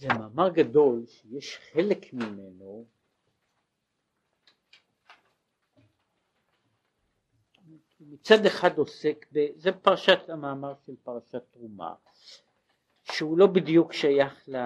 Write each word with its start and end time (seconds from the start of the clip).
זה 0.00 0.08
מאמר 0.08 0.48
גדול 0.48 1.06
שיש 1.06 1.58
חלק 1.72 2.12
ממנו 2.12 2.86
מצד 8.00 8.46
אחד 8.46 8.78
עוסק, 8.78 9.26
ב, 9.32 9.46
זה 9.56 9.72
פרשת 9.72 10.28
המאמר 10.28 10.74
של 10.86 10.96
פרשת 11.02 11.42
תרומה, 11.50 11.94
שהוא 13.02 13.38
לא 13.38 13.46
בדיוק 13.46 13.92
שייך, 13.92 14.48
ל, 14.48 14.56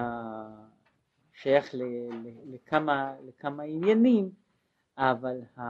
שייך 1.33 1.75
ל, 1.75 1.83
ל, 1.83 2.53
לכמה, 2.53 3.15
לכמה 3.27 3.63
עניינים, 3.63 4.31
אבל 4.97 5.41
ה, 5.57 5.61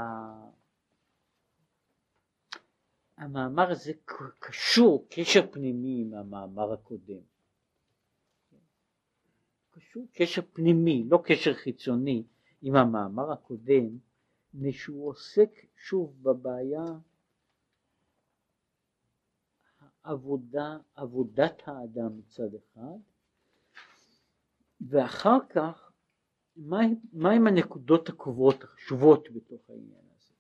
המאמר 3.18 3.72
הזה 3.72 3.94
קשור 4.40 5.06
קשר 5.10 5.52
פנימי 5.52 6.02
עם 6.02 6.14
המאמר 6.14 6.74
הקודם. 6.74 7.35
קשור 9.96 10.08
קשר 10.14 10.42
פנימי, 10.54 11.04
לא 11.10 11.22
קשר 11.26 11.54
חיצוני, 11.54 12.24
עם 12.62 12.76
המאמר 12.76 13.32
הקודם, 13.32 13.98
מפני 14.54 14.74
שהוא 14.74 15.10
עוסק 15.10 15.50
שוב 15.76 16.24
בבעיה 16.24 16.86
עבודה, 20.04 20.78
עבודת 20.96 21.62
האדם 21.66 22.18
מצד 22.18 22.56
אחד, 22.56 22.98
ואחר 24.82 25.38
כך 25.50 25.92
מהם 26.58 26.96
מה 27.14 27.32
הנקודות 27.32 28.10
הקובעות 28.10 28.64
החשובות 28.64 29.28
בתוך 29.34 29.62
העניין 29.70 30.06
הזה. 30.16 30.34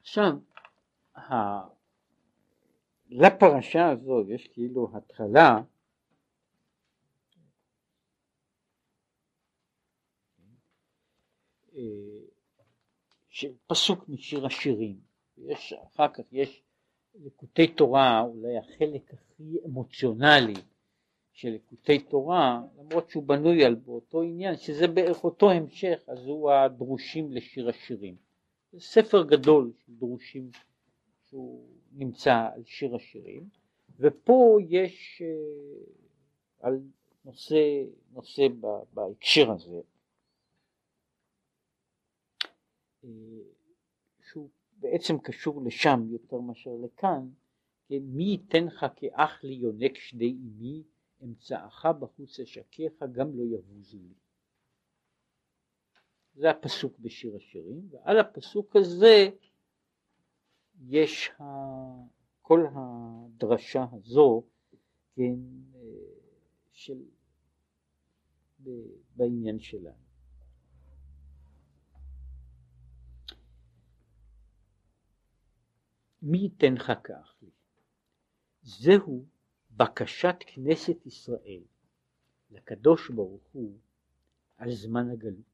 עכשיו, 0.00 0.38
לפרשה 3.10 3.90
הזו 3.90 4.24
יש 4.28 4.48
כאילו 4.48 4.88
התחלה 4.94 5.60
אה, 11.74 11.80
של 13.28 13.52
פסוק 13.66 14.08
משיר 14.08 14.46
השירים, 14.46 15.00
יש, 15.38 15.72
אחר 15.72 16.08
כך 16.08 16.24
יש 16.32 16.62
לקוטי 17.14 17.66
תורה, 17.66 18.20
אולי 18.20 18.58
החלק 18.58 19.14
הכי 19.14 19.58
אמוציונלי 19.66 20.54
של 21.32 21.48
לקוטי 21.48 21.98
תורה, 21.98 22.62
למרות 22.78 23.10
שהוא 23.10 23.24
בנוי 23.24 23.64
על 23.64 23.74
באותו 23.74 24.22
עניין, 24.22 24.56
שזה 24.56 24.88
בערך 24.88 25.24
אותו 25.24 25.50
המשך, 25.50 26.04
אז 26.08 26.26
הוא 26.26 26.50
הדרושים 26.50 27.32
לשיר 27.32 27.68
השירים. 27.68 28.16
זה 28.72 28.80
ספר 28.80 29.22
גדול 29.22 29.72
של 29.86 29.92
דרושים 29.92 30.50
שהוא 31.28 31.79
נמצא 31.90 32.48
על 32.54 32.64
שיר 32.64 32.96
השירים, 32.96 33.48
ופה 33.98 34.58
יש 34.68 35.22
אה, 35.22 36.68
על 36.68 36.80
נושא, 37.24 37.84
נושא 38.12 38.42
בהקשר 38.94 39.50
הזה, 39.50 39.80
אה, 43.04 43.08
שהוא 44.30 44.50
בעצם 44.76 45.18
קשור 45.18 45.62
לשם 45.64 46.00
יותר 46.10 46.40
מאשר 46.40 46.70
לכאן, 46.84 47.28
כן, 47.88 48.02
מי 48.02 48.24
ייתן 48.24 48.64
לך 48.64 48.86
כאח 48.96 49.44
לי 49.44 49.62
שדי 49.94 50.36
אמי, 50.42 50.82
אמצעך 51.22 51.86
בחוץ 51.86 52.40
אשקיך 52.40 53.02
גם 53.12 53.38
לא 53.38 53.44
יבוזו 53.44 53.98
לי. 53.98 54.14
זה 56.34 56.50
הפסוק 56.50 56.98
בשיר 56.98 57.36
השירים, 57.36 57.88
ועל 57.90 58.18
הפסוק 58.18 58.76
הזה 58.76 59.30
יש 60.88 61.30
ה... 61.30 61.44
כל 62.42 62.60
הדרשה 62.74 63.84
הזו, 63.92 64.42
כן, 65.14 65.38
אה, 65.74 65.80
של... 66.72 67.02
בעניין 69.16 69.60
שלנו. 69.60 70.10
מי 76.22 76.38
ייתן 76.38 76.74
לך 76.74 76.92
כך? 77.04 77.42
זהו 78.62 79.24
בקשת 79.70 80.36
כנסת 80.46 81.06
ישראל 81.06 81.62
לקדוש 82.50 83.10
ברוך 83.10 83.42
הוא 83.52 83.78
על 84.56 84.72
זמן 84.72 85.10
הגלות. 85.10 85.50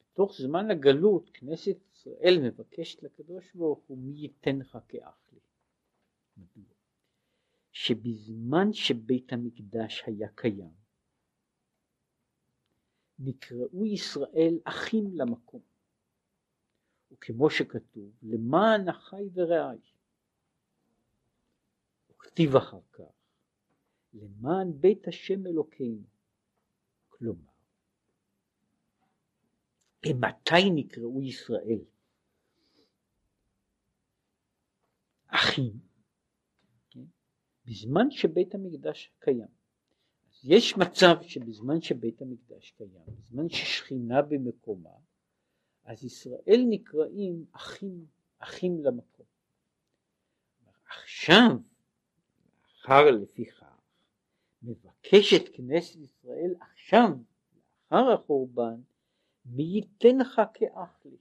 בתוך 0.00 0.32
זמן 0.38 0.70
הגלות 0.70 1.30
כנסת 1.34 1.76
ישראל 2.06 2.38
מבקשת 2.42 3.02
לקדוש 3.02 3.54
ברוך 3.54 3.84
הוא 3.86 3.98
מי 3.98 4.12
ייתן 4.12 4.58
לך 4.58 4.78
כאח 4.88 5.28
לי. 5.32 5.38
מדוע? 6.36 6.74
שבזמן 7.72 8.72
שבית 8.72 9.32
המקדש 9.32 10.02
היה 10.06 10.28
קיים 10.34 10.74
נקראו 13.18 13.86
ישראל 13.86 14.58
אחים 14.64 15.04
למקום. 15.14 15.60
וכמו 17.12 17.50
שכתוב 17.50 18.12
למען 18.22 18.88
אחי 18.88 19.28
ורעי. 19.34 19.78
וכתיב 22.10 22.56
אחר 22.56 22.80
כך 22.92 23.04
למען 24.14 24.72
בית 24.80 25.08
השם 25.08 25.46
אלוקינו. 25.46 26.06
כלומר 27.08 27.52
מתי 30.06 30.70
נקראו 30.74 31.22
ישראל 31.22 31.80
אחים? 35.56 35.78
כן? 36.90 37.04
בזמן 37.64 38.10
שבית 38.10 38.54
המקדש 38.54 39.12
קיים. 39.18 39.48
יש 40.44 40.76
מצב 40.76 41.14
שבזמן 41.22 41.80
שבית 41.80 42.22
המקדש 42.22 42.70
קיים, 42.70 43.04
בזמן 43.18 43.48
ששכינה 43.48 44.22
במקומה, 44.22 44.90
אז 45.84 46.04
ישראל 46.04 46.64
נקראים 46.70 47.44
אחים, 47.52 48.06
אחים 48.38 48.84
למקום. 48.84 49.26
עכשיו, 50.86 51.56
לאחר 52.62 53.10
לפיכך, 53.10 53.64
מבקשת 54.62 55.42
כנסת 55.52 55.96
ישראל 55.96 56.54
עכשיו, 56.60 57.08
לאחר 57.90 58.12
החורבן, 58.12 58.80
מי 59.44 59.62
ייתן 59.62 60.18
לך 60.18 60.40
כאח 60.54 61.04
לי. 61.04 61.16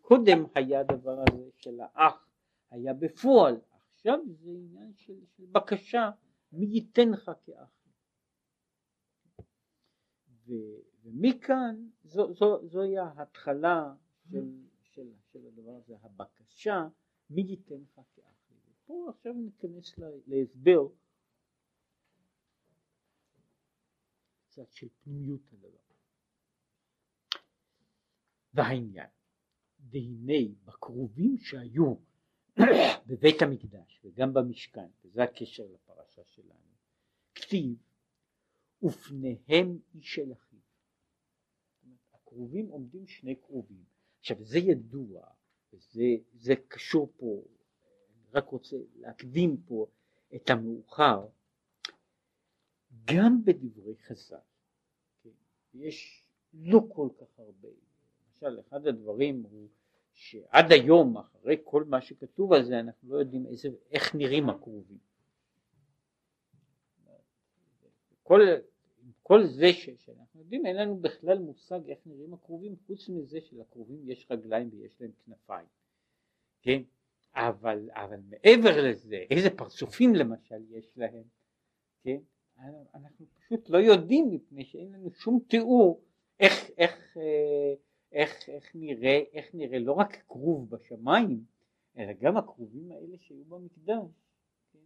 קודם 0.00 0.44
היה 0.54 0.80
הדבר 0.80 1.20
הזה 1.28 1.50
של 1.56 1.80
האח, 1.80 2.29
היה 2.70 2.94
בפועל, 2.94 3.60
עכשיו 3.92 4.18
זה 4.28 4.50
עניין 4.50 4.92
של, 4.94 5.26
של 5.36 5.46
בקשה, 5.52 6.10
מי 6.52 6.66
ייתן 6.66 7.08
לך 7.08 7.30
כאח 7.44 7.80
ומכאן 11.02 11.88
זו, 12.04 12.32
זו, 12.32 12.66
זוהי 12.66 12.98
ההתחלה 12.98 13.94
של, 14.30 14.60
של, 14.82 15.12
של 15.32 15.46
הדבר 15.46 15.76
הזה, 15.76 15.96
הבקשה, 16.02 16.88
מי 17.30 17.42
ייתן 17.42 17.80
לך 17.82 18.00
כאח. 18.14 18.50
ופה 18.68 19.10
עכשיו 19.14 19.32
ניכנס 19.32 19.98
להסבר 20.26 20.88
קצת 24.44 24.72
של 24.72 24.88
פנימיות 25.00 25.52
הדבר. 25.52 25.78
והעניין, 28.54 29.10
והנה 29.78 30.54
בכרובים 30.64 31.36
שהיו 31.38 31.94
בבית 33.06 33.42
המקדש 33.42 34.00
וגם 34.04 34.34
במשכן, 34.34 34.88
וזה 35.04 35.22
הקשר 35.22 35.66
לפרשה 35.74 36.22
שלנו, 36.24 36.70
כתיב 37.34 37.74
ופניהם 38.82 39.78
איש 39.94 40.18
אל 40.18 40.32
אחיו. 40.32 40.58
הכרובים 42.12 42.66
עומדים 42.66 43.06
שני 43.06 43.36
כרובים. 43.36 43.84
עכשיו 44.18 44.44
זה 44.44 44.58
ידוע, 44.58 45.26
וזה 45.72 46.54
קשור 46.68 47.12
פה, 47.16 47.42
אני 48.14 48.24
רק 48.32 48.48
רוצה 48.48 48.76
להקדים 48.96 49.56
פה 49.66 49.86
את 50.34 50.50
המאוחר, 50.50 51.26
גם 53.04 53.44
בדברי 53.44 53.96
חז"ל, 53.96 54.36
כן, 55.22 55.30
יש 55.74 56.24
לא 56.54 56.80
כל 56.88 57.08
כך 57.20 57.38
הרבה 57.38 57.68
למשל 58.42 58.60
אחד 58.60 58.86
הדברים 58.86 59.42
הוא 59.50 59.68
שעד 60.20 60.72
היום 60.72 61.16
אחרי 61.16 61.56
כל 61.64 61.84
מה 61.84 62.00
שכתוב 62.00 62.52
על 62.52 62.64
זה 62.64 62.80
אנחנו 62.80 63.08
לא 63.08 63.18
יודעים 63.18 63.46
איזה, 63.46 63.68
איך 63.90 64.14
נראים 64.14 64.50
הכרובים. 64.50 64.98
כל, 68.22 68.40
כל 69.22 69.46
זה 69.46 69.72
ש, 69.72 69.90
שאנחנו 69.90 70.40
יודעים 70.40 70.66
אין 70.66 70.76
לנו 70.76 70.96
בכלל 70.96 71.38
מושג 71.38 71.80
איך 71.88 71.98
נראים 72.06 72.34
הכרובים 72.34 72.76
חוץ 72.86 73.08
מזה 73.08 73.40
שלכרובים 73.40 74.10
יש 74.10 74.26
רגליים 74.30 74.70
ויש 74.72 75.00
להם 75.00 75.10
כנפיים, 75.24 75.66
כן? 76.62 76.82
אבל, 77.34 77.90
אבל 77.92 78.20
מעבר 78.28 78.90
לזה 78.90 79.24
איזה 79.30 79.50
פרצופים 79.50 80.14
למשל 80.14 80.62
יש 80.70 80.90
להם, 80.96 81.24
כן? 82.02 82.18
אנחנו 82.94 83.26
פשוט 83.38 83.70
לא 83.70 83.78
יודעים 83.78 84.30
מפני 84.30 84.64
שאין 84.64 84.92
לנו 84.92 85.10
שום 85.10 85.40
תיאור 85.48 86.00
איך, 86.40 86.70
איך, 86.78 87.16
אה, 87.16 87.74
איך, 88.12 88.48
איך, 88.48 88.70
נראה, 88.74 89.22
איך 89.32 89.54
נראה 89.54 89.78
לא 89.78 89.92
רק 89.92 90.22
כרוב 90.28 90.70
בשמיים, 90.70 91.44
אלא 91.96 92.12
גם 92.12 92.36
הקרובים 92.36 92.92
האלה 92.92 93.18
שהיו 93.18 93.44
במקדש. 93.44 94.10
כן? 94.72 94.78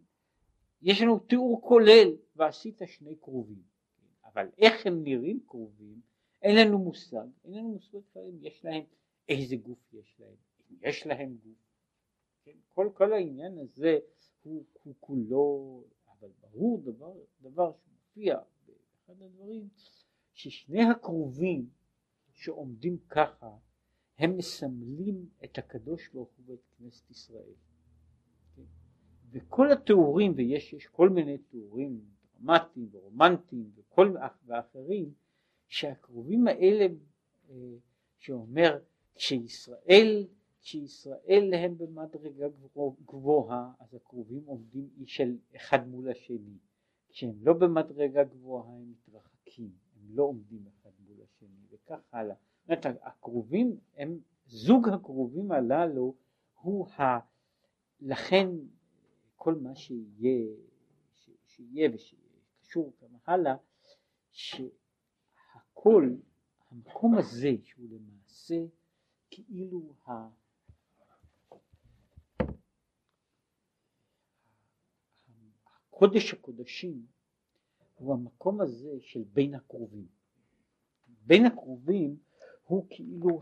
יש 0.83 1.03
לנו 1.03 1.19
תיאור 1.19 1.63
כולל, 1.63 2.17
ועשית 2.37 2.83
שני 2.87 3.17
קרובים. 3.17 3.63
כן? 3.97 4.29
אבל 4.29 4.49
איך 4.59 4.87
הם 4.87 5.05
נראים 5.05 5.41
קרובים, 5.47 6.01
אין 6.43 6.57
לנו 6.57 6.79
מושג, 6.79 7.27
אין 7.45 7.55
לנו 7.55 7.69
מושג 7.69 7.99
אם 8.17 8.39
יש 8.41 8.65
להם, 8.65 8.83
איזה 9.29 9.57
גוף 9.57 9.95
יש 9.95 10.17
להם, 10.21 10.37
יש 10.83 11.07
להם 11.07 11.37
גוף. 11.45 11.59
כן? 12.45 12.53
כל, 12.69 12.91
כל 12.95 13.13
העניין 13.13 13.59
הזה 13.59 13.99
הוא, 14.43 14.65
הוא 14.83 14.95
כולו, 15.01 15.83
אבל 16.09 16.29
ברור 16.41 16.81
דבר, 16.81 17.13
דבר 17.41 17.73
שמופיע 17.73 18.39
באחד 18.67 19.23
הדברים, 19.23 19.69
ששני 20.33 20.83
הקרובים 20.83 21.69
שעומדים 22.35 22.99
ככה 23.09 23.51
הם 24.19 24.37
מסמלים 24.37 25.29
את 25.45 25.59
הקדוש 25.59 26.09
ברוך 26.09 26.31
הוא 26.37 26.45
ואת 26.49 26.67
כנסת 26.79 27.11
ישראל. 27.11 27.55
וכל 29.31 29.73
התיאורים, 29.73 30.33
ויש 30.37 30.87
כל 30.93 31.09
מיני 31.09 31.39
תיאורים 31.39 32.01
דרמטיים 32.41 32.89
ורומנטיים 32.93 33.71
וכל 33.75 34.15
ואחרים, 34.47 35.13
שהקרובים 35.69 36.49
האלה 36.49 36.87
אה, 37.51 37.55
שאומר 38.19 38.79
כשישראל 39.15 40.27
כשישראל 40.61 41.55
הם 41.55 41.79
במדרגה 41.79 42.47
גבוהה 43.05 43.73
אז 43.81 43.95
הקרובים 43.95 44.43
עומדים 44.47 44.89
איש 44.97 45.17
של 45.17 45.37
אחד 45.57 45.89
מול 45.89 46.11
השני 46.11 46.59
כשהם 47.09 47.35
לא 47.43 47.53
במדרגה 47.53 48.25
גבוהה 48.25 48.69
הם 48.69 48.91
מתרחקים 48.91 49.71
הם 49.97 50.17
לא 50.17 50.23
עומדים 50.23 50.67
אחד 50.67 50.84
השני 51.37 51.67
וכך 51.71 52.01
הלאה 52.13 52.35
אומרת, 52.69 52.87
הקרובים 53.03 53.81
הם, 53.97 54.19
זוג 54.47 54.89
הקרובים 54.89 55.53
הללו 55.53 56.15
הוא 56.61 56.89
ה... 56.89 57.19
לכן 58.01 58.49
כל 59.37 59.55
מה 59.55 59.75
שיהיה, 59.75 60.57
שיהיה 61.47 61.91
ושקשור 61.95 62.93
כמה 62.99 63.19
הלאה, 63.27 63.57
שהכל, 64.31 66.15
המקום 66.71 67.19
הזה 67.19 67.51
שהוא 67.63 67.89
למעשה 67.91 68.65
כאילו 69.31 69.95
ה... 70.07 70.29
קודש 75.91 76.35
הקודשים 76.35 77.07
הוא 77.95 78.15
המקום 78.15 78.61
הזה 78.61 78.97
של 79.01 79.23
בין 79.33 79.55
הקרובים. 79.55 80.14
בין 81.27 81.47
הקרובים 81.47 82.17
הוא 82.65 82.87
כאילו 82.91 83.41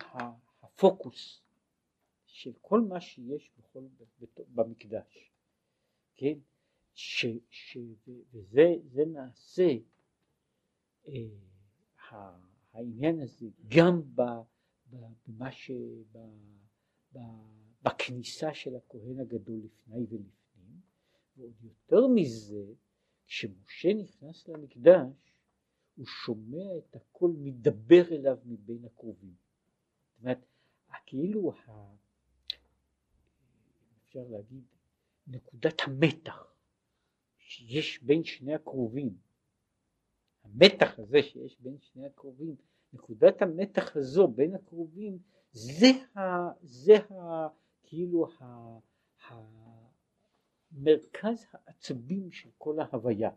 הפוקוס 0.63 1.43
של 2.27 2.53
כל 2.61 2.81
מה 2.81 3.01
שיש 3.01 3.51
בכל, 3.59 3.81
במקדש, 4.55 5.33
כן? 6.17 6.39
ש, 6.95 7.27
ש, 7.51 7.79
וזה 8.33 9.05
נעשה 9.07 9.69
אה, 11.09 12.33
העניין 12.73 13.21
הזה 13.21 13.47
גם 13.69 14.03
ב, 14.15 14.23
במה 14.91 15.53
ש... 15.53 15.71
ב, 16.13 16.19
ב, 17.13 17.19
בכניסה 17.83 18.55
של 18.55 18.77
הכהן 18.77 19.21
הגדול 19.21 19.61
לפני 19.65 20.01
ולפנים, 20.01 20.81
ועוד 21.37 21.55
יותר 21.63 22.07
מזה, 22.07 22.65
כשמשה 23.27 23.95
נכנס 23.95 24.49
למקדש, 24.49 25.32
הוא 25.97 26.07
שומע 26.07 26.77
את 26.79 26.97
הכל 26.97 27.31
מדבר 27.39 28.03
אליו 28.11 28.39
מבין 28.45 28.85
הקרובים. 28.85 29.35
זאת 30.15 30.21
אומרת, 30.21 30.45
כאילו, 31.07 31.53
ה... 31.53 31.95
אפשר 34.07 34.25
להגיד, 34.31 34.65
נקודת 35.27 35.81
המתח 35.87 36.55
שיש 37.39 38.03
בין 38.03 38.25
שני 38.25 38.55
הקרובים, 38.55 39.17
המתח 40.45 40.99
הזה 40.99 41.23
שיש 41.23 41.61
בין 41.61 41.79
שני 41.81 42.07
הקרובים, 42.07 42.57
נקודת 42.93 43.43
המתח 43.43 43.97
הזו 43.97 44.29
בין 44.29 44.55
הקרובים, 44.55 45.19
זה, 45.53 45.87
ה, 46.15 46.21
זה 46.63 46.97
ה, 46.97 47.49
כאילו 47.83 48.27
ה, 48.41 48.79
המרכז 50.73 51.47
העצבים 51.53 52.33
של 52.33 52.51
כל 52.59 52.81
ההוויה. 52.81 53.31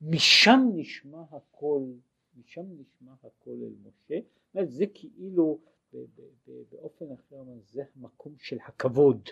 משם 0.00 0.60
נשמע 0.74 1.22
הכל, 1.30 1.82
משם 2.36 2.64
נשמע 2.78 3.12
הכל 3.22 3.50
אל 3.50 3.74
משה, 3.82 4.20
זה 4.64 4.84
כאילו 4.94 5.58
באופן 6.70 7.12
אחר 7.12 7.44
זה 7.62 7.82
המקום 7.96 8.34
של 8.38 8.58
הכבוד, 8.66 9.28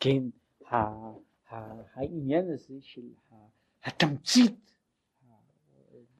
כן, 0.00 0.22
העניין 1.94 2.50
הזה 2.50 2.80
של 2.80 3.12
התמצית, 3.84 4.74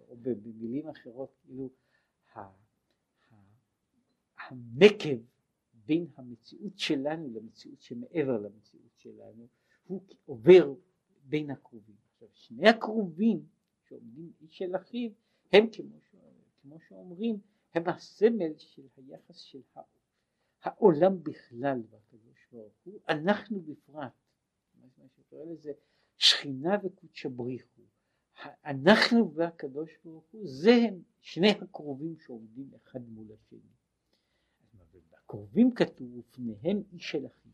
או 0.09 0.17
במילים 0.23 0.89
אחרות 0.89 1.31
כאילו 1.43 1.69
הנקב 4.49 5.19
בין 5.87 6.07
המציאות 6.17 6.79
שלנו 6.79 7.29
למציאות 7.35 7.81
שמעבר 7.81 8.39
למציאות 8.39 8.93
שלנו 8.97 9.47
הוא 9.87 10.03
עובר 10.27 10.75
בין 11.25 11.51
הקרובים. 11.51 11.97
עכשיו 12.13 12.29
שני 12.33 12.69
הקרובים 12.69 13.47
שעומדים 13.89 14.33
איש 14.41 14.63
אל 14.63 14.77
אחיו, 14.77 15.11
הם 15.53 15.71
כמו. 15.73 15.99
כמו 16.63 16.81
שאומרים, 16.81 17.39
הם 17.75 17.89
הסמל 17.89 18.57
של 18.57 18.83
היחס 18.97 19.37
של 19.37 19.61
העולם 20.63 21.23
בכלל 21.23 21.83
והקדוש 21.91 22.47
ברוך 22.53 22.75
הוא, 22.85 23.01
אנחנו 23.09 23.61
בפרט, 23.61 24.13
מה 24.75 25.09
שקורא 25.17 25.45
לזה 25.45 25.73
שכינה 26.17 26.77
וקודשא 26.85 27.29
בריחו, 27.29 27.83
אנחנו 28.65 29.35
והקדוש 29.35 29.91
ברוך 30.05 30.25
הוא, 30.31 30.43
זה 30.45 30.71
הם 30.71 31.03
שני 31.21 31.51
הקרובים 31.51 32.17
שעומדים 32.19 32.71
אחד 32.75 33.01
מול 33.09 33.27
השני. 33.33 33.61
בקרובים 35.13 35.75
כתוב 35.75 36.17
ופניהם 36.17 36.83
איש 36.93 37.15
אל 37.15 37.27
אחיו. 37.27 37.53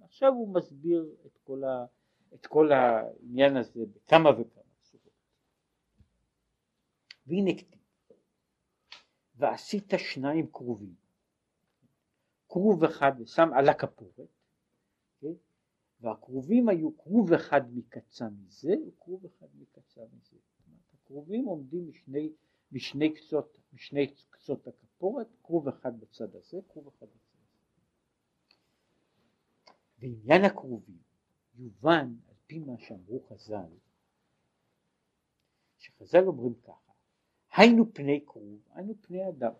עכשיו 0.00 0.32
הוא 0.32 0.54
מסביר 0.54 1.14
את 1.26 1.38
כל, 1.44 1.64
ה, 1.64 1.86
את 2.34 2.46
כל 2.46 2.72
העניין 2.72 3.56
הזה 3.56 3.84
בכמה 3.86 4.30
וכמה. 4.30 4.59
והנה 7.30 7.50
ועשית 9.34 9.92
שניים 9.98 10.50
כרובים 10.52 10.94
כרוב 12.48 12.84
אחד 12.84 13.12
ושם 13.20 13.48
על 13.54 13.68
הכפורת 13.68 14.28
כן? 15.20 15.32
והכרובים 16.00 16.68
היו 16.68 16.98
כרוב 16.98 17.32
אחד 17.32 17.60
מקצה 17.74 18.28
מזה 18.28 18.72
וכרוב 18.88 19.24
אחד 19.26 19.46
מקצה 19.54 20.00
מזה. 20.12 20.36
הכרובים 20.94 21.44
עומדים 21.44 21.88
משני, 21.88 22.32
משני 22.72 23.14
קצות 23.14 23.58
משני 23.72 24.14
קצות 24.30 24.66
הכפורת 24.66 25.28
כרוב 25.42 25.68
אחד 25.68 26.00
בצד 26.00 26.36
הזה 26.36 26.58
כרוב 26.68 26.88
אחד 26.88 27.06
בצד 27.06 27.38
הזה. 27.38 27.68
בעניין 29.98 30.44
הכרובים 30.44 30.98
יובן 31.54 32.14
על 32.28 32.34
פי 32.46 32.58
מה 32.58 32.78
שאמרו 32.78 33.20
חז"ל 33.28 33.70
שחז"ל 35.78 36.24
אומרים 36.26 36.54
ככה 36.54 36.89
היינו 37.60 37.94
פני 37.94 38.24
כרוב, 38.26 38.58
היינו 38.74 38.94
פני 39.00 39.28
אדם. 39.28 39.52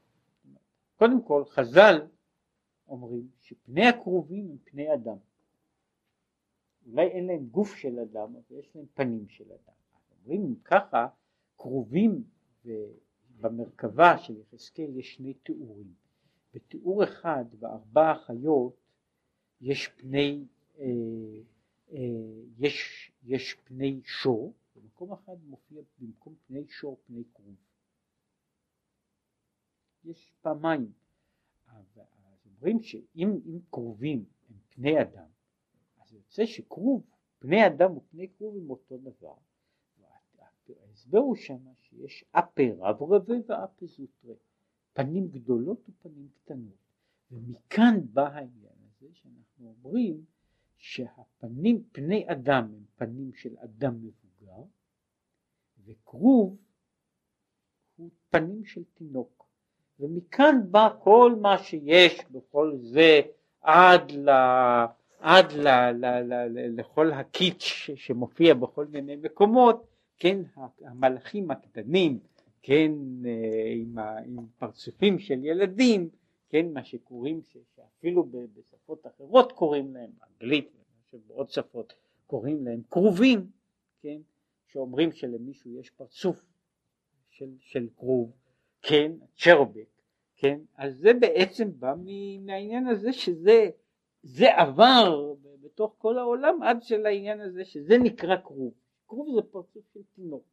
קודם 0.96 1.24
כל 1.24 1.44
חז"ל 1.44 2.06
אומרים 2.88 3.28
שפני 3.40 3.86
הכרובים 3.86 4.50
הם 4.50 4.56
פני 4.64 4.94
אדם. 4.94 5.16
אולי 6.86 7.06
אין 7.06 7.26
להם 7.26 7.46
גוף 7.46 7.74
של 7.74 7.98
אדם, 7.98 8.36
אבל 8.36 8.58
יש 8.58 8.76
להם 8.76 8.86
פנים 8.94 9.28
של 9.28 9.44
אדם. 9.44 9.74
אומרים 10.10 10.46
אם 10.46 10.54
ככה, 10.64 11.08
כרובים 11.58 12.24
במרכבה 13.40 14.18
של 14.18 14.40
יחזקאל 14.40 14.96
יש 14.96 15.14
שני 15.14 15.34
תיאורים. 15.34 15.94
בתיאור 16.54 17.04
אחד 17.04 17.44
בארבע 17.58 18.10
החיות 18.10 18.76
יש 19.60 19.88
פני, 19.88 20.44
אה, 20.78 20.86
אה, 21.92 21.98
יש, 22.58 23.10
יש 23.24 23.54
פני 23.64 24.00
שור, 24.04 24.52
במקום 24.76 25.12
אחד 25.12 25.36
מופיע 25.46 25.82
במקום 25.98 26.34
פני 26.46 26.64
שור 26.68 26.98
פני 27.06 27.22
כרוב. 27.34 27.56
יש 30.04 30.32
פעמיים. 30.42 30.92
אז 31.66 32.00
אומרים 32.46 32.82
שאם 32.82 33.58
כרובים 33.72 34.24
הם 34.50 34.56
פני 34.68 35.02
אדם, 35.02 35.28
אז 36.00 36.12
יוצא 36.12 36.46
שכרוב, 36.46 37.02
פני 37.38 37.66
אדם 37.66 37.96
ופני 37.96 38.28
כרוב 38.28 38.56
הם 38.56 38.70
אותו 38.70 38.98
דבר. 38.98 39.34
ההסבר 40.88 41.18
הוא 41.18 41.36
שם 41.36 41.58
שיש 41.80 42.24
אפה 42.32 42.62
רב 42.78 43.02
רבה 43.02 43.34
ואפה 43.46 43.86
זוטרה, 43.86 44.34
פנים 44.92 45.28
גדולות 45.28 45.88
ופנים 45.88 46.28
קטנות. 46.34 46.80
ומכאן 47.30 47.94
בא 48.12 48.28
העניין 48.28 48.74
הזה 48.84 49.08
שאנחנו 49.12 49.74
אומרים 49.84 50.24
שהפנים, 50.76 51.84
פני 51.92 52.24
אדם 52.32 52.64
הם 52.74 52.84
פנים 52.96 53.32
של 53.34 53.58
אדם 53.58 53.94
מבוגר, 53.94 54.62
וכרוב 55.84 56.56
הוא 57.96 58.10
פנים 58.30 58.64
של 58.64 58.84
תינוק. 58.94 59.49
ומכאן 60.00 60.60
בא 60.70 60.88
כל 61.02 61.34
מה 61.40 61.58
שיש 61.58 62.20
בכל 62.30 62.76
זה 62.82 63.20
עד, 63.60 64.12
ל, 64.12 64.28
עד 65.20 65.52
ל, 65.52 65.68
ל, 65.90 66.06
ל, 66.06 66.34
ל, 66.34 66.80
לכל 66.80 67.12
הקיץ' 67.12 67.90
שמופיע 67.94 68.54
בכל 68.54 68.86
מיני 68.86 69.16
מקומות, 69.16 69.86
כן, 70.16 70.38
המלאכים 70.84 71.50
הקטנים, 71.50 72.18
כן, 72.62 72.92
אה, 73.26 73.72
עם, 73.74 73.98
ה, 73.98 74.18
עם 74.18 74.46
פרצופים 74.58 75.18
של 75.18 75.44
ילדים, 75.44 76.08
כן, 76.48 76.72
מה 76.72 76.84
שקוראים, 76.84 77.40
שאפילו 77.76 78.26
בשפות 78.56 79.06
אחרות 79.06 79.52
קוראים 79.52 79.94
להם, 79.94 80.10
אנגלית 80.30 80.70
ובעוד 81.12 81.50
שפות 81.50 81.92
קוראים 82.26 82.64
להם 82.64 82.80
כרובים, 82.90 83.46
כן, 84.02 84.18
שאומרים 84.66 85.12
שלמישהו 85.12 85.80
יש 85.80 85.90
פרצוף 85.90 86.42
של, 87.30 87.50
של 87.58 87.88
כרוב, 87.96 88.32
כן, 88.82 89.12
צ'רובק, 89.36 89.88
כן, 90.36 90.60
אז 90.74 90.98
זה 90.98 91.14
בעצם 91.20 91.80
בא 91.80 91.94
מהעניין 92.40 92.86
הזה 92.86 93.12
שזה 93.12 93.70
זה 94.22 94.56
עבר 94.56 95.34
בתוך 95.60 95.94
כל 95.98 96.18
העולם 96.18 96.62
עד 96.62 96.82
של 96.82 97.06
העניין 97.06 97.40
הזה 97.40 97.64
שזה 97.64 97.98
נקרא 97.98 98.36
כרוב, 98.44 98.74
כרוב 99.08 99.34
זה 99.34 99.42
פרצוף 99.50 99.84
של 99.94 100.00
תינוק, 100.14 100.44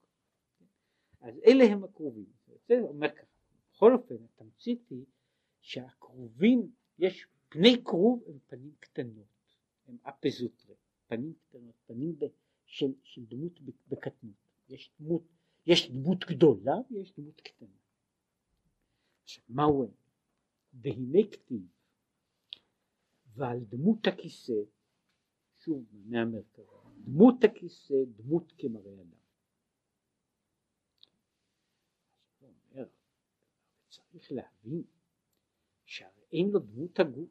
אז 1.21 1.39
אלה 1.45 1.63
הם 1.63 1.83
הכרובים, 1.83 2.25
זה 2.67 2.79
אומר 2.81 3.09
ככה, 3.09 3.25
בכל 3.73 3.93
אופן 3.93 4.15
התמצית 4.23 4.89
היא 4.89 5.05
שהכרובים 5.61 6.71
יש 6.99 7.27
פני 7.49 7.83
כרוב 7.83 8.23
הם 8.27 8.37
פנים 8.47 8.71
קטנות, 8.79 9.25
הם 9.87 9.97
אפזוטרה, 10.03 10.75
פנים 11.07 11.33
קטנות, 11.33 11.75
פנים 11.87 12.15
ב, 12.19 12.25
של, 12.65 12.93
של 13.03 13.25
דמות 13.25 13.59
בקטנות, 13.87 14.35
יש 14.69 14.91
דמות, 14.99 15.21
יש 15.67 15.91
דמות 15.91 16.25
גדולה 16.25 16.75
ויש 16.91 17.13
דמות 17.17 17.41
קטנה. 17.41 17.76
עכשיו 19.27 19.43
מהו 19.49 19.83
הם? 19.83 19.89
והנה 20.73 21.19
כתיב 21.31 21.61
ועל 23.35 23.59
דמות 23.59 24.07
הכיסא, 24.07 24.53
שוב 25.59 25.85
מהמרכז, 25.91 26.63
דמות 27.03 27.43
הכיסא 27.43 27.93
דמות 28.15 28.53
כמראה 28.57 28.93
אדם. 28.93 29.17
צריך 33.89 34.31
להבין 34.31 34.83
שהרי 35.85 36.23
אין 36.31 36.49
לו 36.49 36.59
דמות 36.59 36.99
הגוף, 36.99 37.29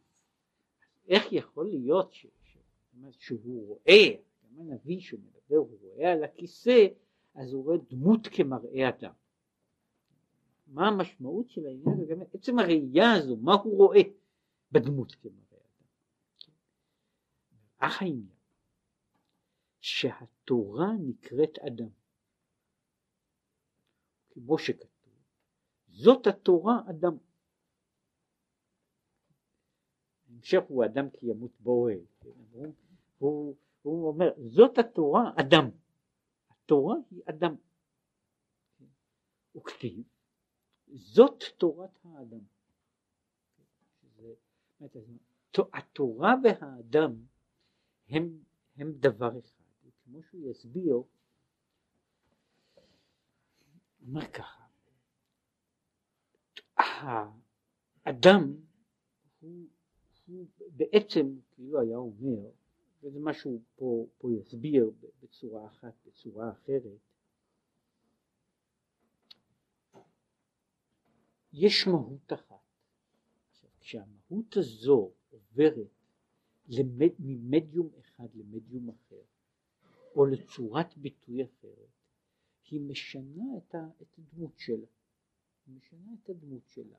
איך 1.09 1.33
יכול 1.33 1.67
להיות 1.71 2.13
ש, 2.13 2.27
שהוא 3.11 3.67
רואה, 3.67 4.23
גם 4.43 4.61
הנביא 4.61 5.01
שהוא 5.01 5.21
מדבר, 5.21 5.57
הוא 5.57 5.79
רואה 5.81 6.13
על 6.13 6.25
הכיסא, 6.25 6.87
אז 7.35 7.53
הוא 7.53 7.65
רואה 7.65 7.77
דמות 7.91 8.21
כמראה 8.37 8.89
אדם. 8.89 9.13
מה 10.67 10.89
המשמעות 10.89 11.51
של 11.51 11.67
העניין 11.67 12.01
הזה, 12.03 12.15
גם 12.15 12.23
עצם 12.35 12.59
הראייה 12.59 13.13
הזו, 13.13 13.37
מה 13.37 13.55
הוא 13.55 13.77
רואה 13.77 14.01
בדמות 14.73 15.15
כמראה 15.15 15.59
אדם. 15.59 15.87
אך 17.79 18.03
העניין, 18.03 18.37
שהתורה 19.81 20.87
נקראת 21.01 21.59
אדם, 21.59 21.89
כמו 24.31 24.59
שכתוב, 24.59 24.91
זאת 25.89 26.27
התורה 26.27 26.81
אדם. 26.91 27.17
ההמשך 30.29 30.63
הוא 30.69 30.85
אדם 30.85 31.11
כי 31.11 31.27
ימות 31.27 31.61
באוהל, 31.61 32.01
כן? 32.21 32.31
הוא, 32.53 32.75
הוא, 33.19 33.57
הוא 33.83 34.09
אומר 34.09 34.27
זאת 34.37 34.79
התורה 34.79 35.33
אדם, 35.41 35.71
התורה 36.51 36.97
היא 37.11 37.23
אדם, 37.29 37.55
הוא 39.53 39.65
כתיב 39.65 40.16
זאת 40.89 41.45
תורת 41.59 41.99
האדם. 42.05 42.41
התורה 45.73 46.35
והאדם 46.45 47.17
הם, 48.09 48.39
הם 48.77 48.93
דבר 48.93 49.39
אחד, 49.39 49.65
כמו 50.05 50.23
שהוא 50.23 50.51
יסביר, 50.51 51.03
אומר 54.07 54.27
ככה, 54.33 54.67
האדם 58.05 58.57
הוא, 59.41 59.67
הוא 60.27 60.47
בעצם, 60.71 61.37
כאילו 61.51 61.81
היה 61.81 61.97
אומר, 61.97 62.51
וזה 63.03 63.21
מה 63.21 63.35
שהוא 63.35 63.61
פה, 63.77 64.07
פה 64.19 64.29
יסביר 64.33 64.91
בצורה 65.23 65.67
אחת, 65.67 65.95
בצורה 66.07 66.51
אחרת, 66.51 66.99
יש 71.59 71.87
מהות 71.87 72.33
אחת. 72.33 72.57
כשהמהות 73.81 74.57
הזו 74.57 75.11
עוברת 75.31 75.89
למד, 76.69 77.11
ממדיום 77.19 77.89
אחד 78.01 78.27
למדיום 78.35 78.89
אחר, 78.89 79.23
או 80.17 80.27
לצורת 80.27 80.97
ביטוי 80.97 81.45
אחרת, 81.45 81.89
היא 82.71 82.81
משנה 82.81 83.45
את, 83.57 83.75
ה, 83.75 83.89
את 84.03 84.19
הדמות 84.19 84.59
שלה. 84.59 84.87
היא 85.67 85.75
משנה 85.77 86.15
את 86.23 86.31
הדמות 86.31 86.69
שלה. 86.69 86.97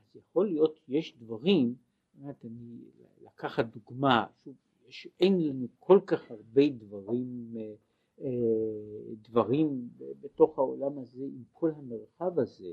אז 0.00 0.16
יכול 0.16 0.48
להיות, 0.48 0.80
יש 0.88 1.16
דברים, 1.18 1.74
אומרת, 2.18 2.44
אני 2.44 2.84
לקחת 3.22 3.64
דוגמה, 3.64 4.26
שוב, 4.44 4.54
יש, 4.88 5.08
אין 5.20 5.40
לנו 5.48 5.66
כל 5.78 6.00
כך 6.06 6.30
הרבה 6.30 6.68
דברים, 6.68 7.56
אה, 7.56 7.74
אה, 8.20 9.14
דברים 9.22 9.88
בתוך 10.20 10.58
העולם 10.58 10.98
הזה, 10.98 11.24
עם 11.24 11.44
כל 11.52 11.70
המרחב 11.70 12.38
הזה, 12.38 12.72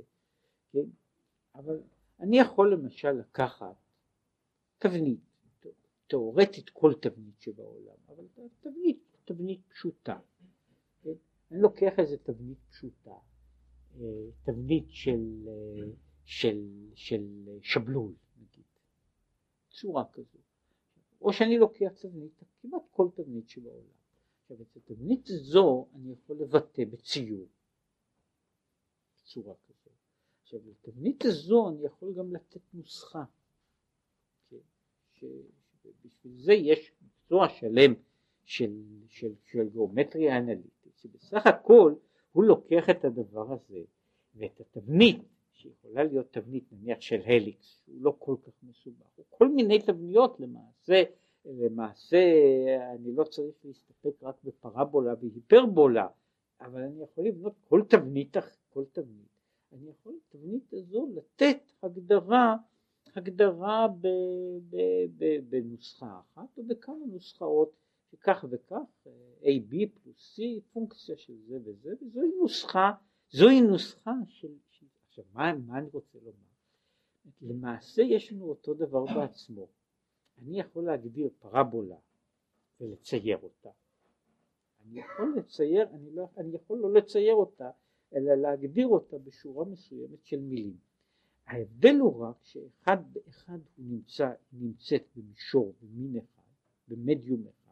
כן? 0.71 0.89
אבל 1.57 1.81
אני 2.19 2.39
יכול 2.39 2.73
למשל 2.73 3.11
לקחת 3.11 3.75
תבנית, 4.77 5.19
תאורטית 6.07 6.69
כל 6.69 6.93
תבנית 7.01 7.41
שבעולם, 7.41 7.95
אבל 8.07 8.25
תבנית, 8.61 8.99
תבנית 9.25 9.61
פשוטה. 9.69 10.19
אני 11.51 11.61
לוקח 11.61 11.99
איזה 11.99 12.17
תבנית 12.17 12.57
פשוטה, 12.69 13.15
אה, 13.95 14.01
תבנית 14.43 14.85
של, 14.89 15.47
אה, 15.47 15.87
של, 16.25 16.67
של 16.95 17.49
שבלול 17.61 18.13
נגיד, 18.37 18.65
צורה 19.69 20.05
כזו, 20.11 20.39
או 21.21 21.33
שאני 21.33 21.57
לוקח 21.57 21.91
תבנית, 22.01 22.43
כמעט 22.61 22.81
כל 22.91 23.07
תבנית 23.15 23.49
שבעולם. 23.49 23.97
עכשיו 24.41 24.61
את 24.61 24.77
התבנית 24.77 25.29
הזו 25.29 25.87
אני 25.95 26.11
יכול 26.11 26.37
לבטא 26.37 26.85
בציור, 26.85 27.47
בצורה 29.15 29.55
כזו. 29.67 29.86
עכשיו 30.47 30.59
לתבנית 30.65 31.25
הזו 31.25 31.69
אני 31.69 31.85
יכול 31.85 32.13
גם 32.13 32.33
לתת 32.33 32.61
נוסחה, 32.73 33.23
כן? 34.49 34.57
שבשביל 35.13 36.33
זה 36.37 36.53
יש 36.53 36.91
מקצוע 37.01 37.49
שלם 37.49 37.93
של, 38.45 38.71
של, 39.07 39.33
של 39.43 39.69
גיאומטריה 39.69 40.37
אנליטית, 40.37 40.97
שבסך 40.97 41.47
הכל 41.47 41.93
הוא 42.31 42.43
לוקח 42.43 42.89
את 42.89 43.05
הדבר 43.05 43.53
הזה 43.53 43.81
ואת 44.35 44.59
התבנית 44.59 45.21
שיכולה 45.53 46.03
להיות 46.03 46.33
תבנית 46.33 46.63
נניח 46.71 47.01
של 47.01 47.21
הליקס, 47.25 47.81
הוא 47.85 47.95
לא 48.01 48.15
כל 48.19 48.35
כך 48.43 48.53
מסובך, 48.63 49.05
כל 49.29 49.47
מיני 49.47 49.81
תבניות 49.81 50.39
למעשה, 50.39 51.03
למעשה 51.45 52.17
אני 52.95 53.15
לא 53.15 53.23
צריך 53.23 53.55
להסתפק 53.63 54.23
רק 54.23 54.35
בפרבולה 54.43 55.13
והיפרבולה, 55.19 56.07
אבל 56.61 56.81
אני 56.81 57.03
יכול 57.03 57.25
לבנות 57.25 57.53
כל 57.69 57.81
תבנית, 57.89 58.37
כל 58.69 58.83
תבנית 58.91 59.36
אני 59.73 59.89
יכול 59.89 60.13
לתבנית 60.17 60.73
הזו 60.73 61.07
לתת 61.15 61.71
הגדרה, 61.83 62.55
הגדרה 63.15 63.87
ב, 63.87 64.07
ב, 64.69 64.77
ב, 65.17 65.39
בנוסחה 65.49 66.19
אחת 66.19 66.57
או 66.57 66.63
בכמה 66.63 67.05
נוסחאות 67.11 67.71
שכך 68.11 68.45
וכך, 68.49 69.07
AB 69.41 69.75
פלוס 69.93 70.39
C, 70.39 70.41
פונקציה 70.73 71.17
של 71.17 71.33
זה 71.47 71.57
וזה, 71.63 71.93
וזוהי 72.01 72.29
נוסחה, 72.41 72.91
זוהי 73.29 73.61
נוסחה 73.61 74.13
של, 74.27 74.53
של 74.71 74.85
עכשיו 75.07 75.23
מה, 75.33 75.53
מה 75.53 75.77
אני 75.77 75.89
רוצה 75.93 76.17
לומר? 76.19 76.47
למעשה 77.41 78.01
יש 78.01 78.31
לנו 78.31 78.45
אותו 78.49 78.73
דבר 78.73 79.05
בעצמו, 79.05 79.67
אני 80.41 80.59
יכול 80.59 80.85
להגדיר 80.85 81.29
פרבולה 81.39 81.97
ולצייר 82.81 83.37
אותה, 83.37 83.69
אני 84.85 84.99
יכול 84.99 85.35
לצייר, 85.37 85.87
אני, 85.93 86.11
לא, 86.11 86.27
אני 86.37 86.55
יכול 86.55 86.79
לא 86.79 86.93
לצייר 86.93 87.35
אותה 87.35 87.69
אלא 88.13 88.33
להגדיר 88.35 88.87
אותה 88.87 89.17
בשורה 89.17 89.65
מסוימת 89.65 90.25
של 90.25 90.39
מילים. 90.39 90.77
ההבדל 91.47 91.95
הוא 91.95 92.25
רק 92.25 92.35
שאחד 92.43 92.97
באחד 93.13 93.59
הוא 93.77 93.85
נמצא, 93.85 94.31
נמצאת 94.53 95.03
במישור, 95.15 95.73
במין 95.81 96.17
אחד, 96.17 96.41
במדיום 96.87 97.47
אחד, 97.47 97.71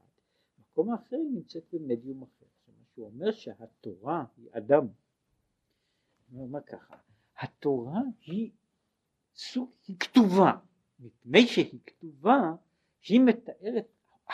במקום 0.58 0.90
האחר 0.94 1.16
היא 1.16 1.32
נמצאת 1.34 1.64
במדיום 1.74 2.24
אחר. 2.24 2.46
זאת 2.46 2.68
אומרת 2.68 2.88
שהוא 2.94 3.06
אומר 3.06 3.32
שהתורה 3.32 4.26
היא 4.38 4.50
אדם. 4.52 4.88
הוא 6.32 6.44
אומר 6.44 6.62
ככה, 6.62 6.96
התורה 7.40 8.02
היא 8.26 8.52
סוג, 9.36 9.70
היא 9.88 9.98
כתובה, 10.00 10.52
מפני 11.00 11.48
שהיא 11.48 11.80
כתובה 11.86 12.56
היא 13.08 13.22
מתארת 13.22 13.88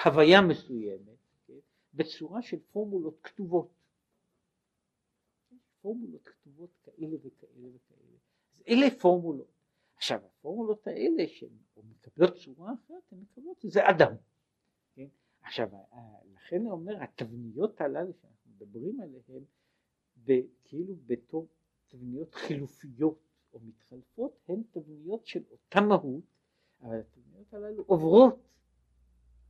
הוויה 0.06 0.42
מסוימת 0.42 1.18
כן, 1.48 1.54
בצורה 1.94 2.42
של 2.42 2.60
פורמולות 2.72 3.20
כתובות. 3.24 3.81
פורמולות 5.82 6.28
כתובות 6.28 6.70
כאלה 6.84 7.18
וכאלה 7.24 7.68
וכאלה. 7.76 8.18
אז 8.56 8.64
אלה 8.68 9.00
פורמולות. 9.00 9.52
עכשיו 9.96 10.20
הפורמולות 10.26 10.88
האלה 10.88 11.28
שהן 11.28 11.50
מקבלות 11.84 12.36
צורה 12.36 12.74
אחרת, 12.74 13.04
הן 13.12 13.20
מקבלות 13.20 13.58
זה 13.64 13.90
אדם. 13.90 14.16
כן? 14.94 15.08
עכשיו 15.42 15.70
לכן 16.34 16.62
הוא 16.62 16.72
אומר 16.72 17.04
התבניות 17.04 17.82
הללו 17.82 18.14
שאנחנו 18.14 18.52
מדברים 18.52 19.00
עליהן 19.02 19.44
כאילו 20.64 20.96
בתור 21.06 21.48
תבניות 21.88 22.36
חילופיות 22.36 23.20
או 23.54 23.60
מתחלפות 23.60 24.40
הן 24.48 24.64
תבניות 24.72 25.26
של 25.26 25.44
אותה 25.52 25.82
מהות 25.82 26.24
אבל 26.82 27.00
התבניות 27.00 27.54
הללו 27.54 27.84
עוברות 27.88 28.40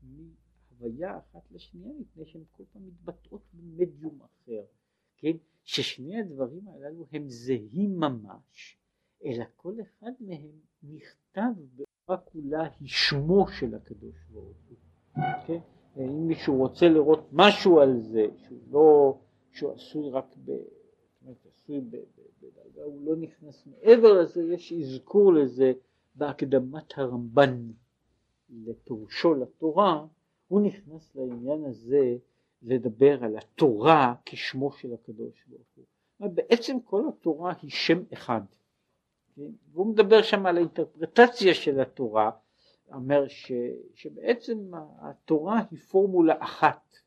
מהוויה 0.02 1.18
אחת 1.18 1.52
לשנייה 1.52 1.94
מפני 1.94 2.26
שהן 2.26 2.44
כל 2.52 2.64
פעם 2.74 2.88
מתבטאות 2.88 3.42
במדיום 3.54 4.22
אחר, 4.22 4.64
כן? 5.22 5.38
ששני 5.64 6.20
הדברים 6.20 6.68
הללו 6.68 7.06
הם 7.12 7.30
זהים 7.30 8.00
ממש 8.00 8.78
אלא 9.26 9.44
כל 9.56 9.74
אחד 9.82 10.12
מהם 10.20 10.52
נכתב 10.84 11.52
באורה 11.76 12.22
כולה 12.22 12.70
היא 12.80 12.88
שמו 12.88 13.48
של 13.48 13.76
הקדוש 13.76 14.16
ברוך 14.32 14.58
הוא, 14.70 14.78
כן? 15.48 15.60
אם 15.98 16.28
מישהו 16.28 16.56
רוצה 16.56 16.90
לראות 16.90 17.30
משהו 17.32 17.80
על 17.80 18.00
זה 18.00 18.26
שהוא 18.38 18.60
לא, 18.72 19.18
שהוא 19.52 19.72
עשוי 19.72 20.10
רק 20.10 20.36
ב... 20.46 20.52
עשוי 21.56 21.82
בדרגה, 21.82 22.84
הוא 22.84 23.06
לא 23.06 23.16
נכנס 23.16 23.68
מעבר 23.68 24.22
לזה, 24.22 24.44
יש 24.44 24.74
אזכור 24.74 25.34
לזה 25.34 25.74
בהקדמת 26.16 26.98
הרמב"ן 26.98 27.72
לפירושו 28.50 29.34
לתורה, 29.34 30.06
הוא 30.48 30.62
נכנס 30.62 31.16
לעניין 31.16 31.66
הזה 31.66 32.18
לדבר 32.62 33.24
על 33.24 33.38
התורה 33.38 34.16
כשמו 34.26 34.72
של 34.72 34.94
הקדוש 34.94 35.44
ברוך 35.48 35.68
הוא. 35.76 35.86
בעצם 36.30 36.80
כל 36.80 37.04
התורה 37.10 37.54
היא 37.62 37.72
שם 37.72 38.04
אחד. 38.14 38.42
כן? 39.36 39.52
והוא 39.72 39.94
מדבר 39.94 40.22
שם 40.22 40.46
על 40.46 40.58
האינטרפרטציה 40.58 41.54
של 41.54 41.80
התורה, 41.80 42.32
אומר 42.94 43.28
ש, 43.28 43.52
שבעצם 43.96 44.72
התורה 45.02 45.62
היא 45.72 45.80
פורמולה 45.80 46.36
אחת. 46.40 46.98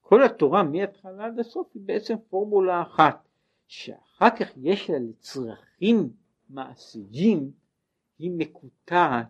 כל 0.00 0.22
התורה 0.22 0.62
מההתחלה 0.62 1.26
עד 1.26 1.38
הסוף 1.38 1.70
היא 1.74 1.82
בעצם 1.86 2.14
פורמולה 2.28 2.82
אחת, 2.82 3.28
שאחר 3.66 4.30
כך 4.40 4.48
יש 4.56 4.90
לה 4.90 4.98
לצרכים 4.98 6.12
מעשיים, 6.48 7.52
היא 8.18 8.30
מקוטעת 8.36 9.26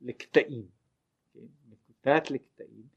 לקטעים, 0.00 0.66
כן? 1.32 1.40
מקוטעת 1.68 2.30
לקטעים, 2.30 2.95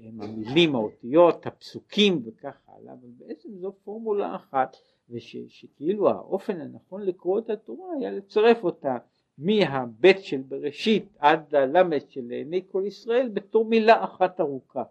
שהם 0.00 0.20
המילים, 0.20 0.74
האותיות, 0.74 1.46
הפסוקים 1.46 2.22
וכך 2.24 2.56
הלאה, 2.66 2.92
אבל 2.92 3.08
בעצם 3.16 3.48
זו 3.58 3.72
פורמולה 3.84 4.36
אחת, 4.36 4.76
ושכאילו 5.10 6.08
האופן 6.10 6.60
הנכון 6.60 7.02
לקרוא 7.02 7.38
את 7.38 7.50
התורה 7.50 7.86
היה 7.98 8.10
לצרף 8.10 8.64
אותה 8.64 8.96
מהבית 9.38 10.16
של 10.20 10.42
בראשית 10.42 11.08
עד 11.18 11.54
הלמד 11.54 12.10
של 12.10 12.24
לעיני 12.28 12.62
כל 12.70 12.82
ישראל 12.86 13.28
בתור 13.28 13.64
מילה 13.64 14.04
אחת 14.04 14.40
ארוכה. 14.40 14.84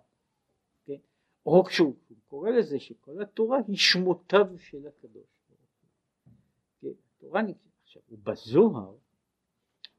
כן? 0.86 0.98
או 1.46 1.64
כשהוא 1.64 1.94
קורא 2.28 2.50
לזה 2.50 2.80
שכל 2.80 3.22
התורה 3.22 3.60
היא 3.68 3.78
שמותיו 3.78 4.48
של 4.58 4.88
הקדוש 4.88 5.28
כן? 6.82 6.88
התורה 7.18 7.42
נקרא, 7.42 7.70
עכשיו 7.84 8.02
ובזוהר 8.12 8.96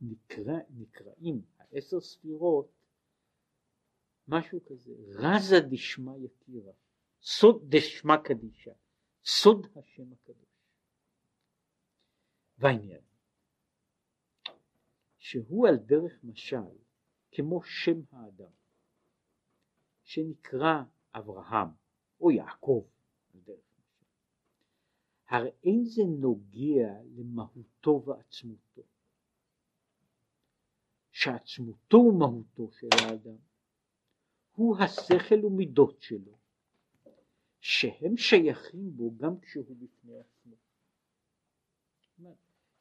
נקרא, 0.00 0.58
נקראים 0.70 1.40
העשר 1.58 2.00
ספירות 2.00 2.75
משהו 4.28 4.60
כזה. 4.66 4.92
רזה 5.08 5.56
דשמיא 5.70 6.16
יקירה 6.16 6.72
סוד 7.22 7.64
דשמא 7.68 8.16
קדישה 8.16 8.72
סוד 9.24 9.66
השם 9.76 10.12
הקדוש. 10.12 10.46
והעניין 12.58 13.00
שהוא 15.18 15.68
על 15.68 15.76
דרך 15.76 16.24
משל 16.24 16.76
כמו 17.32 17.62
שם 17.62 18.00
האדם 18.10 18.52
שנקרא 20.02 20.82
אברהם 21.14 21.68
או 22.20 22.30
יעקב 22.30 22.84
הרי 25.28 25.50
אין 25.64 25.84
זה 25.84 26.02
נוגע 26.20 27.02
למהותו 27.16 28.02
ועצמותו. 28.06 28.82
שעצמותו 31.10 31.96
ומהותו 31.96 32.70
של 32.70 32.88
האדם 32.92 33.36
הוא 34.56 34.76
השכל 34.78 35.44
ומידות 35.44 36.02
שלו 36.02 36.32
שהם 37.60 38.16
שייכים 38.16 38.96
בו 38.96 39.10
גם 39.16 39.40
כשהוא 39.40 39.76
בפני 39.78 40.14
עצמו. 40.18 40.54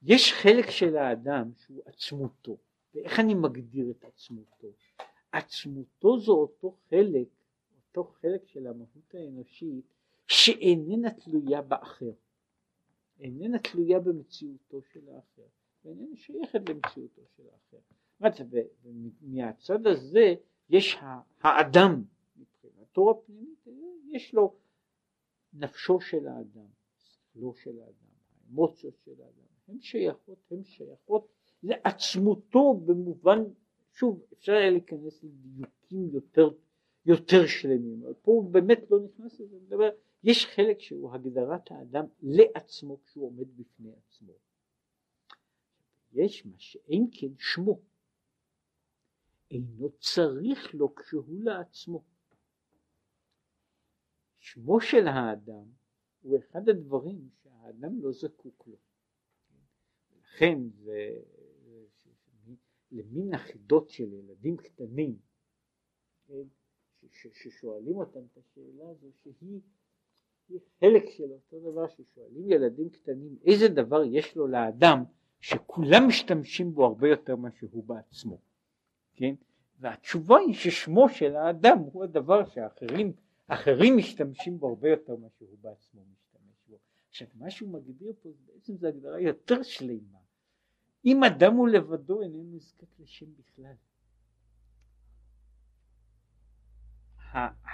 יש 0.04 0.34
חלק 0.34 0.70
של 0.70 0.98
האדם 0.98 1.52
שהוא 1.58 1.82
עצמותו, 1.86 2.58
ואיך 2.94 3.20
אני 3.20 3.34
מגדיר 3.34 3.92
את 3.92 4.06
עצמותו? 4.06 4.68
עצמותו 5.32 6.20
זו 6.20 6.32
אותו 6.32 6.78
חלק, 6.90 7.28
אותו 7.76 8.04
חלק 8.04 8.48
של 8.48 8.68
המהות 8.68 9.14
האנושית 9.14 9.86
שאיננה 10.28 11.12
תלויה 11.12 11.62
באחר, 11.62 12.12
איננה 13.20 13.60
תלויה 13.60 14.00
במציאותו 14.00 14.82
של 14.94 15.10
האחר, 15.10 15.48
ואיננה 15.86 16.16
שייכת 16.16 16.70
למציאותו 16.70 17.22
של 17.38 17.44
האחר. 17.52 17.78
ומהצד 19.22 19.88
הזה 19.88 20.36
יש 20.70 20.98
האדם 21.42 22.04
מבחינתו 22.38 23.12
הפנימית, 23.12 23.68
יש 24.12 24.34
לו 24.34 24.56
נפשו 25.54 26.02
של 26.02 26.28
האדם, 26.28 26.68
שכלו 26.98 27.54
של 27.54 27.80
האדם, 27.80 28.10
האמוציות 28.48 28.94
של 29.06 29.22
האדם, 29.22 29.46
הן 29.68 29.80
שייכות, 29.80 30.38
הן 30.52 30.64
שייכות 30.64 31.28
לעצמותו 31.64 32.74
במובן, 32.74 33.40
שוב, 33.94 34.26
אפשר 34.34 34.54
היה 34.54 34.70
להיכנס 34.70 35.24
לדיוקים 35.24 36.10
יותר, 36.14 36.50
יותר 37.06 37.48
שלמים, 37.48 38.04
אבל 38.04 38.14
פה 38.14 38.32
הוא 38.32 38.52
באמת 38.52 38.80
לא 38.90 39.00
נכנס 39.00 39.40
לזה, 39.40 39.58
מדבר, 39.60 39.90
יש 40.24 40.46
חלק 40.46 40.80
שהוא 40.80 41.14
הגדרת 41.14 41.72
האדם 41.72 42.06
לעצמו 42.22 42.98
כשהוא 43.04 43.28
עומד 43.28 43.58
בפני 43.58 43.92
עצמו. 43.92 44.34
יש 46.14 46.46
מה 46.46 46.56
שאין 46.58 47.08
כן 47.12 47.28
שמו, 47.38 47.80
אינו 49.52 49.90
צריך 50.00 50.76
לו 50.76 50.96
כשהוא 50.96 51.44
לעצמו. 51.44 52.04
שמו 54.40 54.82
של 54.82 55.08
האדם 55.08 55.66
הוא 56.22 56.38
אחד 56.38 56.70
הדברים 56.70 57.30
שהאדם 57.44 58.02
לא 58.02 58.12
זקוק 58.12 58.68
לו. 58.68 58.78
לכן 60.20 60.60
זה, 60.70 61.10
למין 62.92 63.34
החידות 63.34 63.90
של 63.90 64.14
ילדים 64.14 64.58
קטנים, 64.58 65.18
ששואלים 67.12 67.96
אותם 67.96 68.20
את 68.20 68.38
השאלה 68.38 68.90
הזו 68.90 69.08
שהיא 69.24 70.60
חלק 70.80 71.10
של 71.10 71.32
אותו 71.32 71.72
דבר 71.72 71.88
ששואלים 71.88 72.52
ילדים 72.52 72.90
קטנים 72.90 73.38
איזה 73.46 73.68
דבר 73.68 74.04
יש 74.04 74.36
לו 74.36 74.48
לאדם 74.48 75.04
שכולם 75.40 76.08
משתמשים 76.08 76.74
בו 76.74 76.86
הרבה 76.86 77.08
יותר 77.08 77.36
ממה 77.36 77.52
שהוא 77.52 77.84
בעצמו, 77.84 78.42
כן? 79.16 79.36
והתשובה 79.80 80.38
היא 80.38 80.56
ששמו 80.56 81.10
של 81.10 81.36
האדם 81.36 81.78
הוא 81.78 82.04
הדבר 82.04 82.46
שאחרים 82.50 83.14
אחרים 83.48 83.98
משתמשים 83.98 84.60
בו 84.60 84.70
הרבה 84.70 84.90
יותר 84.90 85.16
ממה 85.16 85.28
שהוא 85.38 85.58
בעצמו 85.62 86.02
משתמש 86.14 86.56
בו. 86.68 86.78
עכשיו 87.10 87.28
מה 87.36 87.52
שהוא 87.52 87.70
מגדיר 87.70 88.14
פה 88.22 88.30
בעצם 88.46 88.78
זו 88.78 88.88
הגדרה 88.88 89.20
יותר 89.22 89.64
שלמה. 89.64 90.20
אם 91.06 91.24
אדם 91.24 91.54
הוא 91.54 91.68
לבדו 91.68 92.22
איננו 92.22 92.44
נזקק 92.44 93.00
לשם 93.00 93.26
בכלל. 93.38 93.74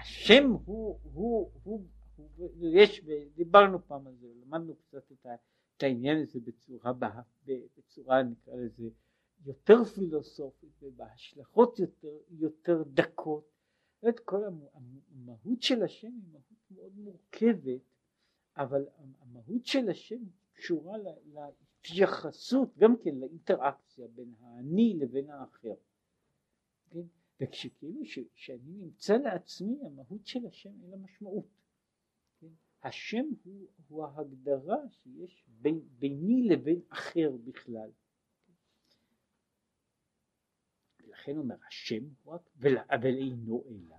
השם 0.02 0.52
הוא, 0.66 1.00
הוא, 1.04 1.52
הוא, 1.64 1.86
הוא, 2.26 2.50
יש, 2.62 3.02
דיברנו 3.36 3.88
פעם 3.88 4.08
על 4.08 4.14
זה, 4.16 4.28
למדנו 4.42 4.76
קצת 4.76 5.12
את, 5.12 5.84
העניין 5.84 6.18
הזה 6.22 6.40
בצורה, 6.40 6.92
בצורה 7.78 8.24
נקרא 8.24 8.54
לזה 8.56 8.90
יותר 9.46 9.84
פילוסופית 9.84 10.84
ובהשלכות 10.84 11.80
יותר, 11.80 12.18
יותר 12.30 12.84
דקות 12.84 13.52
את 14.10 14.20
כל 14.20 14.42
המהות 14.44 15.62
של 15.62 15.84
השם 15.84 16.08
היא 16.08 16.32
מהות 16.32 16.72
מאוד 16.72 16.98
מורכבת, 16.98 17.82
אבל 18.58 18.88
המהות 19.20 19.66
של 19.66 19.90
השם 19.90 20.24
קשורה 20.54 20.98
להתייחסות, 21.34 22.78
גם 22.78 22.98
כן 22.98 23.16
לאינטראקציה 23.16 24.08
בין 24.08 24.34
האני 24.40 24.94
לבין 25.00 25.30
האחר. 25.30 25.76
כן? 26.90 27.02
וכשכאילו 27.42 28.02
שאני 28.36 28.72
נמצא 28.72 29.18
לעצמי, 29.18 29.80
המהות 29.86 30.26
של 30.26 30.46
השם 30.46 30.70
אין 30.82 30.90
לה 30.90 30.98
משמעות. 30.98 31.48
כן? 32.40 32.48
השם 32.84 33.26
הוא, 33.44 33.68
הוא 33.88 34.06
ההגדרה 34.06 34.90
שיש 34.90 35.46
בין, 35.48 35.82
ביני 36.00 36.48
לבין 36.50 36.82
אחר 36.90 37.32
בכלל. 37.44 37.92
לכן 41.08 41.38
אומר 41.38 41.56
השם 41.68 42.04
הוא 42.24 42.34
רק, 42.34 42.50
אבל 42.90 43.18
אינו 43.18 43.64
אלא 43.70 43.96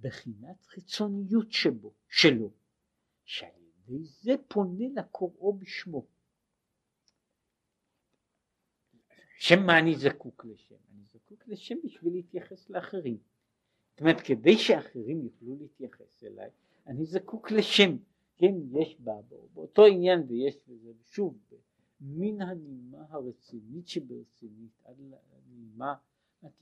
בחינת 0.00 0.64
חיצוניות 0.66 1.52
שבו, 1.52 1.92
שלו, 2.08 2.50
שעל 3.24 3.50
ידי 3.88 4.04
זה 4.04 4.32
פונה 4.48 4.84
לקוראו 4.94 5.52
בשמו. 5.58 6.06
בשם 9.38 9.66
מה 9.66 9.78
אני 9.78 9.94
זקוק 9.96 10.44
לשם? 10.44 10.74
אני 10.92 11.04
זקוק 11.04 11.48
לשם 11.48 11.74
בשביל 11.84 12.12
להתייחס 12.12 12.70
לאחרים. 12.70 13.18
זאת 13.90 14.00
אומרת, 14.00 14.20
כדי 14.20 14.58
שאחרים 14.58 15.22
יוכלו 15.24 15.56
להתייחס 15.60 16.24
אליי, 16.24 16.50
אני 16.86 17.04
זקוק 17.04 17.50
לשם. 17.50 17.96
כן, 18.36 18.54
יש 18.72 19.00
בה, 19.00 19.12
באותו 19.54 19.86
עניין 19.86 20.22
ויש 20.28 20.56
בזה, 20.68 20.92
שוב, 21.04 21.38
מן 22.00 22.42
הנימה 22.42 22.98
הרצינית 23.08 23.88
שברצינית 23.88 24.72
עד 24.84 24.96
לנימה, 24.98 25.94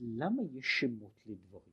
למה 0.00 0.42
יש 0.42 0.80
שמות 0.80 1.26
לדברים? 1.26 1.72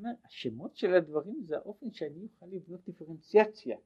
אומר, 0.00 0.10
השמות 0.24 0.76
של 0.76 0.94
הדברים 0.94 1.42
זה 1.44 1.56
האופן 1.56 1.92
שאני 1.92 2.22
אוכל 2.22 2.46
לבנות 2.46 2.84
דיפרנציאציה 2.84 3.78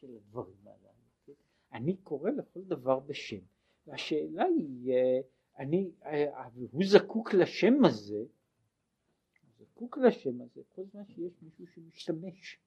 של 0.00 0.16
הדברים 0.16 0.66
הללו. 0.66 0.88
כן? 1.26 1.32
אני 1.72 1.96
קורא 1.96 2.30
לכל 2.30 2.62
דבר 2.64 3.00
בשם, 3.00 3.40
והשאלה 3.86 4.44
היא, 4.44 4.92
אה, 4.92 5.20
אני, 5.58 5.90
אה, 6.04 6.48
הוא 6.70 6.82
זקוק 6.84 7.34
לשם 7.34 7.84
הזה, 7.84 8.24
זקוק 9.58 9.98
לשם 9.98 10.40
הזה 10.40 10.62
כל 10.68 10.84
זמן 10.84 11.04
שיש 11.06 11.32
מישהו 11.42 11.66
שמשתמש. 11.66 12.58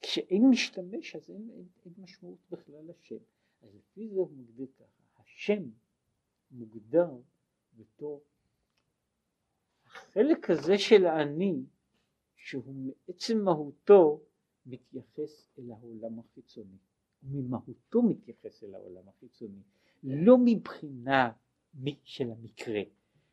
כשאין 0.00 0.50
משתמש 0.50 1.16
אז 1.16 1.30
אין, 1.30 1.50
אין, 1.50 1.66
אין 1.84 1.92
משמעות 1.98 2.38
בכלל 2.50 2.84
לשם. 2.88 3.16
אז 3.62 3.74
לפי 3.74 4.08
זה 4.08 4.20
הוא 4.20 4.30
מגדיר 4.36 4.66
ככה, 4.78 5.22
השם 5.22 5.62
מוגדר 6.50 7.10
בתור 7.76 8.22
החלק 9.86 10.50
הזה 10.50 10.78
של 10.78 11.06
האני 11.06 11.64
שהוא 12.36 12.74
מעצם 12.74 13.38
מהותו 13.44 14.20
מתייחס 14.66 15.50
אל 15.58 15.70
העולם 15.70 16.18
החיצוני, 16.18 16.76
ממהותו 17.22 18.02
מתייחס 18.02 18.64
אל 18.64 18.74
העולם 18.74 19.08
החיצוני, 19.08 19.62
לא 20.02 20.38
מבחינה 20.44 21.32
של 22.04 22.30
המקרה. 22.30 22.82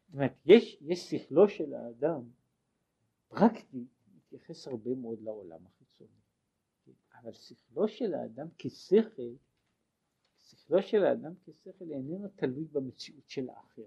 זאת 0.05 0.13
אומרת, 0.13 0.33
יש, 0.45 0.77
יש 0.81 0.99
שכלו 0.99 1.49
של 1.49 1.73
האדם 1.73 2.21
פרקטי 3.27 3.85
מתייחס 4.15 4.67
הרבה 4.67 4.95
מאוד 4.95 5.21
לעולם 5.21 5.65
החיצוני, 5.65 6.19
אבל 7.13 7.33
שכלו 7.33 7.87
של 7.87 8.13
האדם 8.13 8.47
כשכל, 8.57 9.33
שכלו 10.37 10.81
של 10.81 11.03
האדם 11.03 11.33
כשכל 11.43 11.91
איננו 11.91 12.27
תלוי 12.35 12.65
במציאות 12.71 13.29
של 13.29 13.49
האחר. 13.49 13.85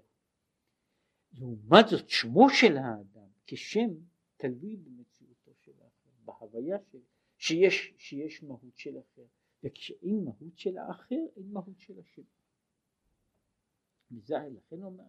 לעומת 1.39 1.85
זאת 1.89 2.09
שמו 2.09 2.49
של 2.49 2.77
האדם 2.77 3.27
כשם 3.47 3.89
תלוי 4.37 4.75
במציאותו 4.75 5.51
של 5.59 5.71
האחר, 5.81 6.09
בהוויה 6.25 6.77
של, 6.91 6.99
שיש, 7.37 7.93
שיש 7.97 8.43
מהות 8.43 8.77
של 8.77 8.99
אחר, 8.99 9.25
וכשאין 9.63 10.23
מהות 10.23 10.57
של 10.57 10.77
האחר 10.77 11.15
אין 11.35 11.51
מהות 11.51 11.79
של 11.79 11.99
השם. 11.99 12.21
וזה 14.11 14.35
לכן 14.51 14.83
אומר, 14.83 15.03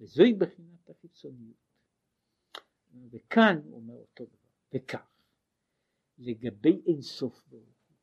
וזוהי 0.00 0.34
בחינת 0.34 0.90
החיצוניות. 0.90 1.56
וכאן 3.10 3.60
הוא 3.64 3.76
אומר 3.76 3.94
אותו 3.94 4.24
דבר, 4.24 4.36
וכך, 4.74 5.10
לגבי 6.18 6.82
אין 6.86 7.02
סוף 7.02 7.46
ברוך 7.46 7.64
הוא, 7.88 7.96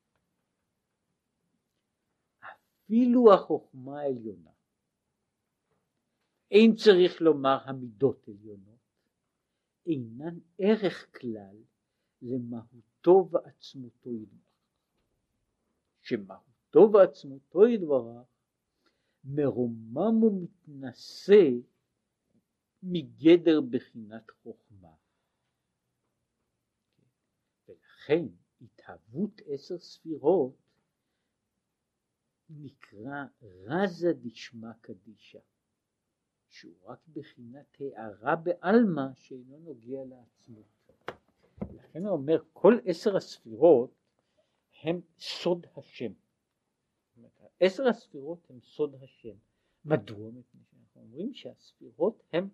אפילו 2.83 3.33
החוכמה 3.33 4.01
העליונה 4.01 4.52
אין 6.53 6.75
צריך 6.75 7.21
לומר 7.21 7.57
המידות 7.65 8.27
עליונות, 8.27 8.79
אינן 9.85 10.39
ערך 10.57 11.19
כלל 11.19 11.55
למהותו 12.21 13.29
ועצמותו 13.31 14.13
יתברך. 14.13 14.39
שמהותו 16.01 16.89
ועצמותו 16.93 17.67
יתברך 17.67 18.27
מרומם 19.23 20.23
ומתנשא 20.23 21.49
מגדר 22.83 23.61
בחינת 23.61 24.31
חוכמה. 24.31 24.93
ולכן 27.67 28.25
התהוות 28.61 29.41
עשר 29.45 29.77
ספירות 29.77 30.55
נקרא 32.49 33.25
רזה 33.41 34.13
דשמא 34.13 34.73
קדישה. 34.81 35.39
שהוא 36.53 36.73
רק 36.85 36.99
בחינת 37.07 37.77
הערה 37.79 38.35
בעלמא 38.35 39.13
שאינו 39.15 39.57
נוגע 39.57 40.03
לעצמות. 40.05 40.65
לכן 41.73 42.05
הוא 42.05 42.17
אומר 42.17 42.43
כל 42.53 42.79
עשר 42.85 43.17
הספירות 43.17 43.91
הם 44.81 45.01
סוד 45.19 45.67
השם. 45.77 46.11
עשר 47.59 47.87
הספירות 47.87 48.49
הם 48.49 48.59
סוד 48.61 48.95
השם. 49.03 49.35
מדוע? 49.85 50.31
מפני 50.31 50.61
אומרים 50.95 51.33
שהספירות 51.33 52.23
הם 52.33 52.49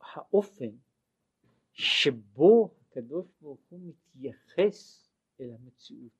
האופן 0.00 0.70
שבו 1.72 2.74
הקדוש 2.80 3.26
ברוך 3.40 3.60
הוא 3.68 3.80
מתייחס 3.82 5.10
אל 5.40 5.50
המציאות, 5.50 6.12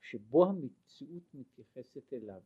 שבו 0.00 0.46
המציאות 0.46 1.34
מתייחסת 1.34 2.12
אליו. 2.12 2.40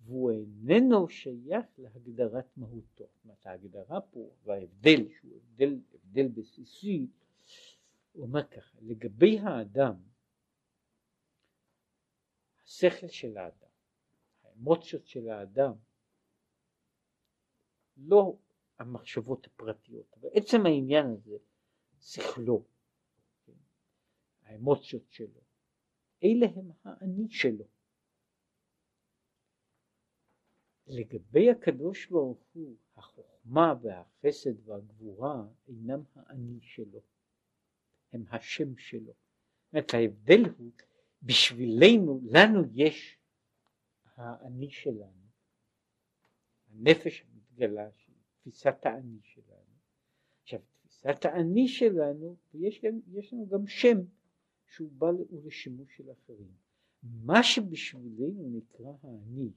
והוא 0.00 0.30
איננו 0.30 1.08
שייך 1.08 1.66
להגדרת 1.78 2.56
מהותו. 2.56 3.04
זאת 3.04 3.24
אומרת 3.24 3.46
ההגדרה 3.46 4.00
פה 4.00 4.30
וההבדל 4.44 5.08
שהוא 5.08 5.36
הבדל, 5.36 5.80
הבדל 5.94 6.28
בסיסי 6.28 7.06
הוא 8.12 8.22
אומר 8.22 8.46
ככה 8.46 8.78
לגבי 8.80 9.38
האדם 9.38 9.94
השכל 12.64 13.08
של 13.08 13.36
האדם 13.36 13.68
האמוציות 14.42 15.06
של 15.06 15.28
האדם 15.28 15.72
לא 17.96 18.36
המחשבות 18.78 19.46
הפרטיות 19.46 20.14
אבל 20.20 20.28
עצם 20.32 20.66
העניין 20.66 21.06
הזה 21.06 21.36
שכלו 22.00 22.64
כן? 23.46 23.52
האמוציות 24.42 25.10
שלו 25.10 25.40
אלה 26.24 26.46
הם 26.56 26.70
האני 26.84 27.28
שלו 27.30 27.64
לגבי 30.88 31.50
הקדוש 31.50 32.06
ברוך 32.06 32.38
הוא 32.52 32.76
החוכמה 32.96 33.74
והחסד 33.82 34.68
והגבורה 34.68 35.44
אינם 35.68 36.02
האני 36.14 36.58
שלו, 36.60 37.00
הם 38.12 38.24
השם 38.30 38.76
שלו. 38.76 39.12
זאת 39.72 39.94
ההבדל 39.94 40.42
הוא 40.58 40.70
בשבילנו, 41.22 42.20
לנו 42.24 42.62
יש 42.74 43.18
האני 44.16 44.70
שלנו, 44.70 45.28
הנפש 46.70 47.24
המתגלה, 47.24 47.88
תפיסת 48.40 48.86
האני 48.86 49.18
שלנו. 49.22 49.78
עכשיו 50.42 50.60
תפיסת 50.72 51.24
האני 51.24 51.68
שלנו, 51.68 52.36
יש, 52.54 52.84
יש 53.12 53.32
לנו 53.32 53.48
גם 53.48 53.66
שם 53.66 53.98
שהוא 54.66 54.92
בא 54.92 55.06
לשימוש 55.46 55.96
של 55.96 56.12
אחרים. 56.12 56.52
מה 57.02 57.42
שבשבילנו 57.42 58.48
נקרא 58.50 58.92
האני 59.02 59.50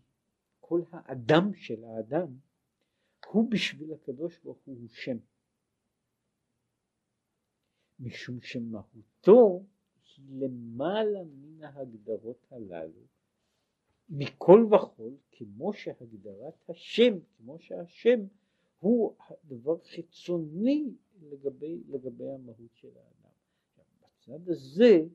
כל 0.72 0.82
האדם 0.92 1.54
של 1.54 1.84
האדם 1.84 2.28
הוא 3.28 3.52
בשביל 3.52 3.94
הקדוש 3.94 4.40
ברוך 4.44 4.58
הוא 4.66 4.88
שם. 4.88 5.18
משום 8.00 8.42
שמהותו 8.42 9.64
היא 10.18 10.42
למעלה 10.42 11.20
מן 11.24 11.64
ההגדרות 11.64 12.46
הללו 12.52 13.02
מכל 14.10 14.68
וכול 14.72 15.18
כמו 15.32 15.74
שהגדרת 15.74 16.70
השם, 16.70 17.14
כמו 17.38 17.60
שהשם 17.60 18.20
הוא 18.80 19.16
דבר 19.44 19.80
חיצוני 19.80 20.94
לגבי, 21.22 21.84
לגבי 21.88 22.30
המהות 22.30 22.76
של 22.76 22.92
האדם. 22.98 23.34
בצד 24.02 24.50
הזה, 24.50 25.06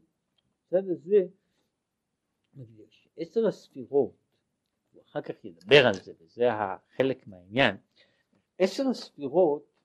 בצד 0.67 0.89
הזה, 0.89 1.27
עשר 3.17 3.47
הספירות 3.47 4.26
אחר 5.03 5.23
כך 5.23 5.45
ידבר 5.45 5.87
על 5.87 5.95
זה, 5.95 6.13
וזה 6.19 6.45
החלק 6.53 7.27
מהעניין. 7.27 7.77
עשר 8.59 8.83
הספירות, 8.91 9.77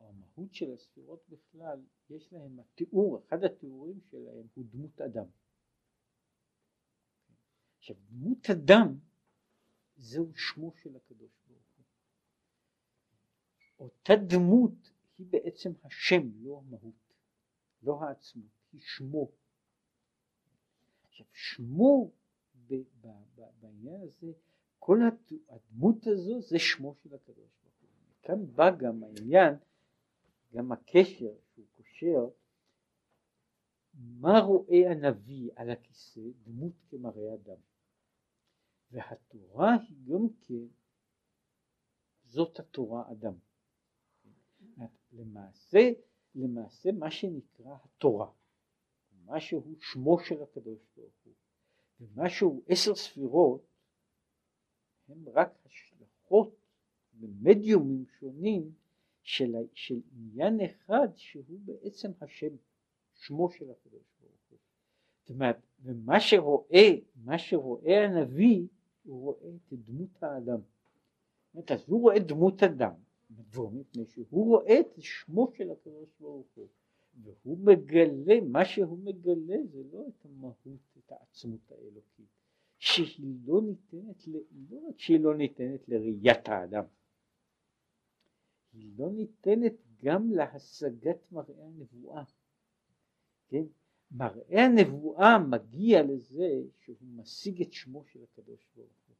המהות 0.00 0.54
של 0.54 0.72
הספירות 0.72 1.28
בכלל, 1.28 1.80
יש 2.10 2.32
להם 2.32 2.60
התיאור, 2.60 3.22
אחד 3.28 3.44
התיאורים 3.44 4.00
שלהם 4.10 4.46
הוא 4.54 4.64
דמות 4.70 5.00
אדם. 5.00 5.26
עכשיו 7.78 7.96
דמות 8.10 8.50
אדם 8.50 8.98
זהו 9.96 10.34
שמו 10.34 10.72
של 10.82 10.96
הקדוש 10.96 11.30
ברוך 11.46 11.66
הוא. 11.76 11.84
אותה 13.78 14.12
דמות 14.16 14.92
היא 15.18 15.26
בעצם 15.30 15.72
השם, 15.84 16.30
לא 16.42 16.58
המהות, 16.58 17.14
לא 17.82 18.02
העצמות, 18.02 18.50
היא 18.72 18.80
שמו. 18.80 19.30
עכשיו 21.08 21.26
שמו 21.32 22.10
בעניין 23.60 24.00
הזה, 24.02 24.32
כל 24.78 24.98
הדמות 25.48 26.06
הזו 26.06 26.40
זה 26.40 26.58
שמו 26.58 26.94
של 26.94 27.14
הקדוש 27.14 27.50
ברוך 27.62 27.74
הוא. 27.80 27.88
כאן 28.22 28.46
בא 28.54 28.76
גם 28.76 29.02
העניין, 29.02 29.54
גם 30.52 30.72
הקשר 30.72 31.34
שהוא 31.54 31.66
קושר, 31.76 32.28
מה 33.94 34.40
רואה 34.40 34.90
הנביא 34.90 35.50
על 35.56 35.70
הכיסא? 35.70 36.20
דמות 36.42 36.72
כמראה 36.90 37.34
אדם. 37.34 37.56
והתורה 38.90 39.76
היא 39.88 39.96
גם 40.04 40.28
כן, 40.40 40.66
זאת 42.24 42.58
התורה 42.58 43.12
אדם. 43.12 43.34
למעשה, 45.12 45.90
למעשה 46.34 46.92
מה 46.92 47.10
שנקרא 47.10 47.76
התורה, 47.84 48.30
מה 49.24 49.40
שהוא 49.40 49.76
שמו 49.80 50.18
של 50.18 50.42
הקדוש 50.42 50.78
ברוך 50.96 51.23
שהוא 52.28 52.62
עשר 52.68 52.94
ספירות, 52.94 53.66
הם 55.08 55.28
רק 55.28 55.58
השלכות 55.66 56.56
במדיומים 57.12 58.04
שונים 58.20 58.72
של, 59.22 59.54
של 59.74 60.00
עניין 60.16 60.60
אחד 60.60 61.08
שהוא 61.14 61.44
בעצם 61.64 62.10
השם, 62.20 62.56
שמו 63.14 63.50
של 63.50 63.70
הקדוש 63.70 64.02
ברוך 64.20 64.40
הוא. 64.50 64.58
זאת 65.20 65.30
אומרת, 65.30 65.56
ומה 65.82 66.20
שרואה, 66.20 66.90
מה 67.16 67.38
שרואה 67.38 68.04
הנביא, 68.04 68.66
הוא 69.04 69.20
רואה 69.20 69.48
את 69.72 69.78
דמות 69.78 70.22
האדם. 70.22 70.60
זאת 70.60 71.54
אומרת, 71.54 71.70
אז 71.70 71.84
הוא 71.88 72.00
רואה 72.00 72.18
דמות 72.18 72.62
אדם? 72.62 72.94
מפני 73.72 74.06
שהוא 74.06 74.46
רואה 74.46 74.80
את 74.80 74.86
שמו 74.98 75.52
של 75.56 75.70
הקדוש 75.70 76.08
ברוך 76.20 76.46
הוא. 76.54 76.68
והוא 77.22 77.58
מגלה, 77.58 78.40
מה 78.40 78.64
שהוא 78.64 78.98
מגלה 78.98 79.56
זה 79.72 79.82
לא 79.92 80.04
את 80.08 80.24
המהות, 80.24 80.80
את 80.98 81.12
העצמות 81.12 81.72
האלוקית, 81.72 82.26
שהיא 82.78 83.36
לא 83.44 83.62
ניתנת, 83.62 84.26
לא 84.70 84.88
רק 84.88 84.98
שהיא 84.98 85.20
לא 85.20 85.34
ניתנת 85.36 85.88
לראיית 85.88 86.48
האדם, 86.48 86.84
היא 88.72 88.92
לא 88.96 89.10
ניתנת 89.10 89.74
גם 90.02 90.30
להשגת 90.30 91.32
מראה 91.32 91.66
הנבואה. 91.66 92.24
כן? 93.48 93.64
מראה 94.10 94.64
הנבואה 94.64 95.38
מגיע 95.38 96.02
לזה 96.02 96.62
שהוא 96.80 96.96
משיג 97.02 97.62
את 97.62 97.72
שמו 97.72 98.04
של 98.04 98.22
הקדוש 98.22 98.66
ברוך 98.76 98.88
הוא. 99.08 99.16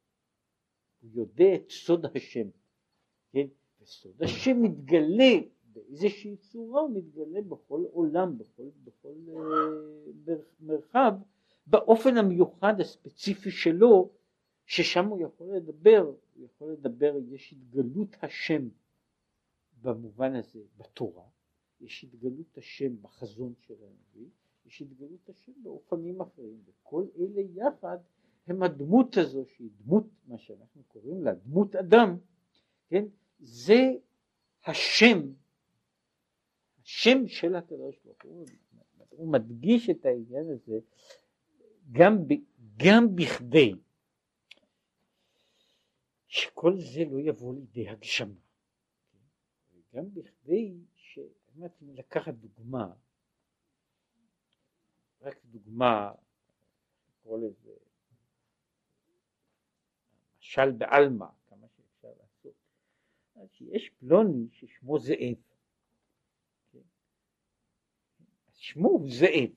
הוא 1.01 1.09
יודע 1.13 1.55
את 1.55 1.69
סוד 1.69 2.05
השם. 2.05 2.47
כן? 3.31 3.47
וסוד 3.81 4.23
השם 4.23 4.61
מתגלה 4.61 5.33
באיזושהי 5.75 6.37
צורה, 6.37 6.81
הוא 6.81 6.97
מתגלה 6.97 7.41
בכל 7.41 7.83
עולם, 7.91 8.37
בכל, 8.37 8.63
בכל 8.83 9.13
uh, 9.27 10.31
מרחב, 10.59 11.13
באופן 11.67 12.17
המיוחד 12.17 12.79
הספציפי 12.79 13.51
שלו, 13.51 14.09
ששם 14.65 15.05
הוא 15.05 15.19
יכול 15.21 15.55
לדבר, 15.55 16.13
הוא 16.35 16.45
יכול 16.45 16.71
לדבר, 16.71 17.15
יש 17.27 17.53
התגלות 17.53 18.15
השם 18.21 18.69
במובן 19.81 20.35
הזה 20.35 20.59
בתורה, 20.77 21.23
יש 21.81 22.03
התגלות 22.03 22.57
השם 22.57 23.01
בחזון 23.01 23.53
של 23.59 23.73
הנביא, 23.73 24.29
יש 24.65 24.81
התגלות 24.81 25.29
השם 25.29 25.51
באופנים 25.63 26.21
אחרים, 26.21 26.57
וכל 26.65 27.05
אלה 27.17 27.41
יחד 27.55 27.97
הם 28.47 28.63
הדמות 28.63 29.17
הזו 29.17 29.45
שהיא 29.45 29.69
דמות, 29.83 30.03
מה 30.27 30.37
שאנחנו 30.37 30.83
קוראים 30.87 31.23
לה 31.23 31.33
דמות 31.33 31.75
אדם, 31.75 32.17
כן, 32.87 33.05
זה 33.39 33.93
השם, 34.65 35.19
השם 36.85 37.27
של 37.27 37.55
הקדוש 37.55 37.95
ברוך 38.03 38.23
הוא, 38.23 38.45
הוא 39.09 39.31
מדגיש 39.31 39.89
את 39.89 40.05
העניין 40.05 40.45
הזה 40.49 40.79
גם, 41.91 42.17
גם 42.77 43.15
בכדי 43.15 43.73
שכל 46.27 46.73
זה 46.77 47.05
לא 47.11 47.19
יבוא 47.19 47.53
לידי 47.55 47.89
הגשמה. 47.89 48.39
גם 49.93 50.13
בכדי 50.13 50.73
ש... 50.95 51.19
לקחת 51.81 52.33
דוגמה, 52.33 52.93
רק 55.21 55.39
דוגמה, 55.45 56.11
נקרא 57.09 57.37
לזה, 57.37 57.71
משל 60.39 60.71
בעלמא, 60.71 61.25
כמה 61.47 61.67
שאפשר 61.67 62.07
לעשות. 62.19 62.53
יש 63.61 63.89
פלוני 63.99 64.47
ששמו 64.51 64.99
זאב. 64.99 65.37
כן? 66.71 66.79
שמו 68.65 68.89
הוא 68.89 69.09
זאב, 69.09 69.49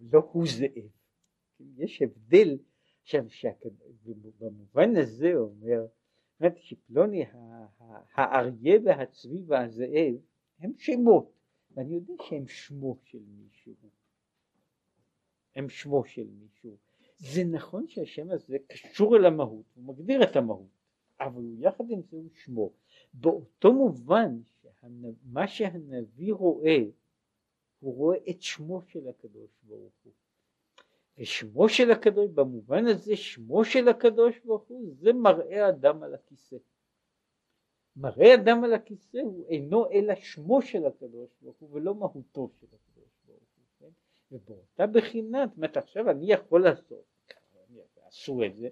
לא 0.00 0.28
הוא 0.32 0.44
זאב. 0.46 0.88
יש 1.76 2.02
הבדל, 2.02 2.58
עכשיו, 3.02 3.24
במובן 4.38 4.96
הזה 4.96 5.34
אומר, 5.34 5.86
אומרת 6.40 6.56
שפלוני 6.58 7.24
האריה 8.14 8.78
והצבי 8.84 9.42
והזאב 9.46 10.14
הם 10.58 10.72
שמות, 10.78 11.32
ואני 11.70 11.94
יודע 11.94 12.14
שהם 12.22 12.48
שמו 12.48 12.96
של 13.04 13.22
מישהו, 13.38 13.74
הם 15.56 15.68
שמו 15.68 16.04
של 16.04 16.26
מישהו. 16.40 16.76
זה 17.18 17.44
נכון 17.44 17.88
שהשם 17.88 18.30
הזה 18.30 18.56
קשור 18.68 19.16
אל 19.16 19.24
המהות, 19.24 19.66
הוא 19.74 19.84
מגדיר 19.84 20.22
את 20.22 20.36
המהות, 20.36 20.70
אבל 21.20 21.44
יחד 21.58 21.84
עם 21.90 22.02
זה 22.02 22.16
הוא 22.16 22.30
שמו. 22.34 22.72
באותו 23.14 23.72
מובן 23.72 24.40
שמה 24.80 25.48
שהנביא 25.48 26.32
רואה, 26.32 26.78
הוא 27.82 27.96
רואה 27.96 28.18
את 28.30 28.42
שמו 28.42 28.82
של 28.82 29.08
הקדוש 29.08 29.50
ברוך 29.62 29.92
הוא. 30.04 30.12
ושמו 31.18 31.68
של 31.68 31.90
הקדוש, 31.90 32.30
במובן 32.30 32.86
הזה 32.86 33.16
שמו 33.16 33.64
של 33.64 33.88
הקדוש 33.88 34.38
ברוך 34.44 34.62
הוא 34.68 34.94
זה 35.00 35.12
מראה 35.12 35.68
אדם 35.68 36.02
על 36.02 36.14
הכיסא. 36.14 36.56
מראה 37.96 38.34
אדם 38.34 38.64
על 38.64 38.74
הכיסא 38.74 39.18
הוא 39.18 39.46
אינו 39.48 39.90
אלא 39.90 40.14
שמו 40.14 40.62
של 40.62 40.86
הקדוש 40.86 41.30
ברוך 41.42 41.56
הוא 41.58 41.68
ולא 41.72 41.94
מהותו 41.94 42.50
של 42.60 42.66
הקדוש 42.66 43.10
ברוך 43.26 43.40
הוא, 43.56 43.64
כן? 43.78 43.90
ובאותה 44.32 44.86
בחינה, 44.86 45.46
זאת 45.48 45.56
אומרת 45.56 45.76
עכשיו 45.76 46.10
אני 46.10 46.32
יכול 46.32 46.64
לעשות, 46.64 47.04
עשו 48.06 48.44
את 48.44 48.56
זה, 48.56 48.68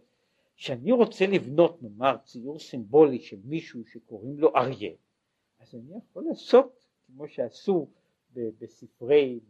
שאני 0.57 0.93
רוצה 0.93 1.27
לבנות 1.27 1.83
נאמר 1.83 2.17
ציור 2.25 2.59
סימבולי 2.59 3.19
של 3.19 3.39
מישהו 3.45 3.87
שקוראים 3.87 4.39
לו 4.39 4.57
אריה, 4.57 4.93
אז 5.59 5.75
אני 5.75 5.99
יכול 5.99 6.25
לעשות 6.29 6.87
כמו 7.07 7.29
שעשו 7.29 7.89
בספרי, 8.35 9.41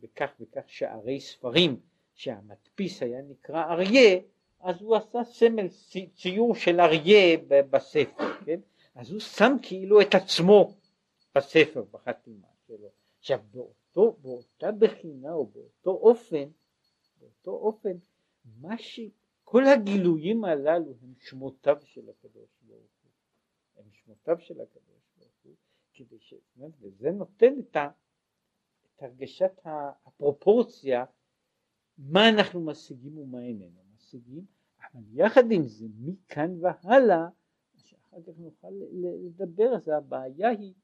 בכך 0.00 0.30
וכך 0.40 0.62
שערי 0.66 1.20
ספרים 1.20 1.80
שהמדפיס 2.14 3.02
היה 3.02 3.22
נקרא 3.22 3.64
אריה, 3.72 4.20
אז 4.60 4.82
הוא 4.82 4.96
עשה 4.96 5.24
סמל 5.24 5.68
ציור 6.14 6.54
של 6.54 6.80
אריה 6.80 7.38
בספר, 7.70 8.44
כן? 8.44 8.60
אז 8.94 9.10
הוא 9.10 9.20
שם 9.20 9.52
כאילו 9.62 10.00
את 10.00 10.14
עצמו 10.14 10.74
בספר, 11.34 11.84
בחתימה 11.90 12.48
שלו. 12.66 12.88
עכשיו 13.18 13.40
באותו, 13.50 14.16
באותה 14.22 14.72
בחינה 14.72 15.32
או 15.32 15.46
באותו 15.46 15.90
אופן, 15.90 16.48
באותו 17.20 17.50
אופן, 17.50 17.96
מה 18.60 18.78
ש... 18.78 19.00
כל 19.48 19.66
הגילויים 19.66 20.44
הללו 20.44 20.94
הם 21.02 21.14
שמותיו 21.20 21.76
של 21.84 22.10
הקדוש 22.10 22.48
ברוך 22.62 22.80
הוא. 23.02 23.10
הם 23.76 23.84
שמותיו 23.92 24.36
של 24.40 24.60
הקדוש 24.60 24.95
כדי 25.96 26.20
ש... 26.20 26.34
וזה 26.80 27.10
נותן 27.10 27.52
את, 27.60 27.76
ה... 27.76 27.90
את 28.96 29.02
הרגשת 29.02 29.52
הפרופורציה 30.04 31.04
מה 31.98 32.28
אנחנו 32.28 32.66
משיגים 32.66 33.18
ומה 33.18 33.42
איננו 33.42 33.80
משיגים, 33.94 34.44
אבל 34.80 35.02
יחד 35.12 35.50
עם 35.50 35.62
זה 35.62 35.86
מכאן 36.00 36.50
והלאה, 36.60 37.28
שאחר 37.76 38.16
כך 38.26 38.38
נוכל 38.38 38.70
לדבר, 39.24 39.76
אז 39.76 39.88
הבעיה 39.88 40.48
היא 40.48 40.74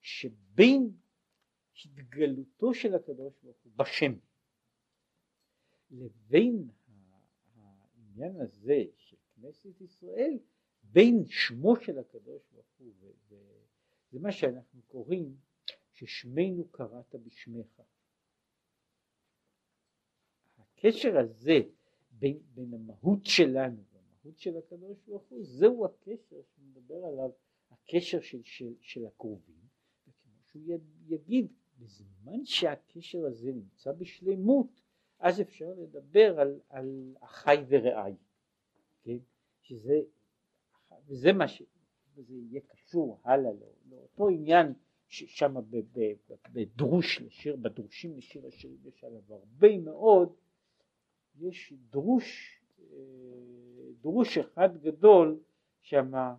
שבין 0.00 0.90
התגלותו 1.84 2.74
של 2.74 2.94
הקדוש 2.94 3.34
ברוך 3.42 3.56
הוא 3.64 3.72
בשם 3.76 4.12
לבין 5.90 6.68
העניין 7.56 8.40
הזה 8.40 8.84
של 8.96 9.16
כנסת 9.34 9.80
ישראל, 9.80 10.38
בין 10.82 11.24
שמו 11.26 11.76
של 11.76 11.98
הקדוש 11.98 12.42
ברוך 12.52 12.66
הוא, 12.78 12.92
וזה 14.08 14.18
מה 14.18 14.32
שאנחנו 14.32 14.82
קוראים 14.82 15.36
ששמנו 15.92 16.68
קראת 16.70 17.14
בשמך. 17.14 17.82
הקשר 20.58 21.18
הזה 21.18 21.60
בין, 22.10 22.38
בין 22.54 22.74
המהות 22.74 23.24
שלנו 23.24 23.82
והמהות 23.92 24.38
של 24.38 24.56
הקדוש 24.56 24.98
ברוך 25.06 25.24
הוא 25.28 25.44
זהו 25.44 25.84
הקשר 25.84 26.36
שמדבר 26.42 27.04
עליו 27.04 27.30
הקשר 27.70 28.20
של, 28.20 28.42
של, 28.42 28.74
של 28.80 29.06
הקרובים 29.06 29.68
וכמו 30.08 30.32
שהוא 30.42 30.62
יגיד 31.06 31.52
בזמן 31.78 32.44
שהקשר 32.44 33.26
הזה 33.26 33.52
נמצא 33.52 33.92
בשלמות 33.92 34.80
אז 35.18 35.40
אפשר 35.40 35.74
לדבר 35.78 36.40
על, 36.40 36.60
על 36.68 37.14
אחי 37.20 37.56
ורעי 37.68 38.14
כן? 39.02 39.18
שזה 39.60 40.00
וזה 41.06 41.32
מה 41.32 41.48
ש... 41.48 41.62
וזה 42.14 42.34
יהיה 42.34 42.60
קשור 42.60 43.20
הלאה 43.24 43.52
לא, 43.52 43.66
לאותו 43.90 44.28
עניין 44.28 44.72
ששם 45.08 45.54
בדרוש 46.52 47.20
לשיר, 47.20 47.56
בדרושים 47.56 48.16
לשיר 48.16 48.46
השירים 48.46 48.78
יש 48.84 49.04
עליו 49.04 49.22
הרבה 49.28 49.78
מאוד 49.78 50.32
יש 51.40 51.72
דרוש, 51.90 52.60
אה, 52.80 52.96
דרוש 54.00 54.38
אחד 54.38 54.82
גדול 54.82 55.38
שמה 55.80 56.34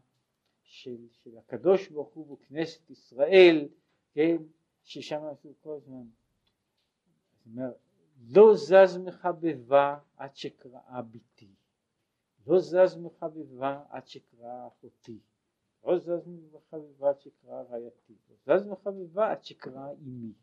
של, 0.64 1.08
של 1.12 1.38
הקדוש 1.38 1.90
ברוך 1.90 2.14
הוא 2.14 2.34
וכנסת 2.34 2.90
ישראל, 2.90 3.68
כן, 4.14 4.38
ששם 4.84 5.24
עשו 5.32 5.54
כל 5.62 5.74
הזמן, 5.76 6.04
זאת 7.32 7.46
אומרת, 7.48 7.78
לא 8.30 8.56
זז 8.56 8.98
מחבבה 8.98 10.00
עד 10.18 10.36
שקראה 10.36 11.02
ביתי, 11.02 11.52
לא 12.48 12.60
זז 12.60 12.98
מחביבה 12.98 13.84
עד 13.90 14.08
שקרא 14.08 14.68
אחותי, 14.68 15.20
לא 15.86 16.00
זז 16.00 16.28
מחביבה 16.54 17.10
עד 17.10 17.20
שקרא 17.20 17.62
רעייתי, 17.70 18.14
לא 18.48 18.58
זז 18.58 18.68
מחביבה 18.68 19.32
עד 19.32 19.44
שקרא 19.44 19.92
אמי. 19.92 20.34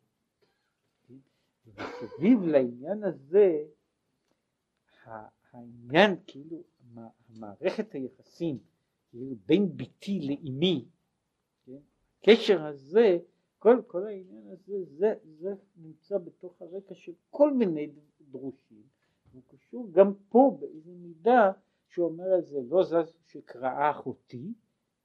ומסביב 1.67 2.43
לעניין 2.43 3.05
הזה 3.05 3.65
העניין 5.53 6.17
כאילו 6.27 6.63
מערכת 7.29 7.93
היחסים 7.93 8.59
כאילו 9.11 9.37
בין 9.47 9.77
ביתי 9.77 10.21
לאמי, 10.21 10.85
כן? 11.67 11.79
הקשר 12.21 12.67
הזה, 12.67 13.19
כל, 13.59 13.83
כל 13.87 14.07
העניין 14.07 14.47
הזה, 14.51 14.85
זה, 14.85 15.15
זה 15.25 15.55
נמצא 15.77 16.19
בתוך 16.19 16.63
הרקע 16.63 16.95
של 16.95 17.13
כל 17.31 17.53
מיני 17.53 17.91
דרושים, 18.31 18.83
הוא 19.33 19.43
קשור 19.49 19.89
גם 19.93 20.15
פה 20.29 20.57
באיזה 20.61 20.91
מידה 20.91 21.53
שהוא 21.89 22.07
אומר 22.07 22.25
על 22.25 22.43
זה 22.43 22.59
לא 22.69 22.85
זז 22.85 23.15
שקראה 23.27 23.91
אחותי, 23.91 24.53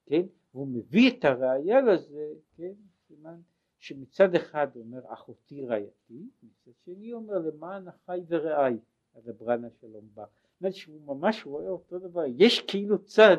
כן, 0.10 0.26
והוא 0.54 0.68
מביא 0.68 1.12
את 1.12 1.26
הראייה 1.26 1.82
לזה, 1.82 2.34
כן, 2.56 2.74
סימן 3.08 3.42
שמצד 3.78 4.36
אחד 4.36 4.68
אומר 4.76 5.14
אחותי 5.14 5.66
רעייתי, 5.66 6.30
מצד 6.44 6.72
שני 6.86 7.14
אומר 7.14 7.38
למען 7.38 7.88
אחי 7.88 8.20
ורעי, 8.28 8.78
הדברנה 9.16 9.68
שלום 9.82 10.10
בא. 10.14 10.26
זאת 10.26 10.62
אומרת 10.62 10.76
שהוא 10.76 11.02
ממש 11.02 11.46
רואה 11.46 11.70
אותו 11.70 12.00
דבר, 12.00 12.24
יש 12.38 12.62
כאילו 12.68 13.06
צד 13.06 13.38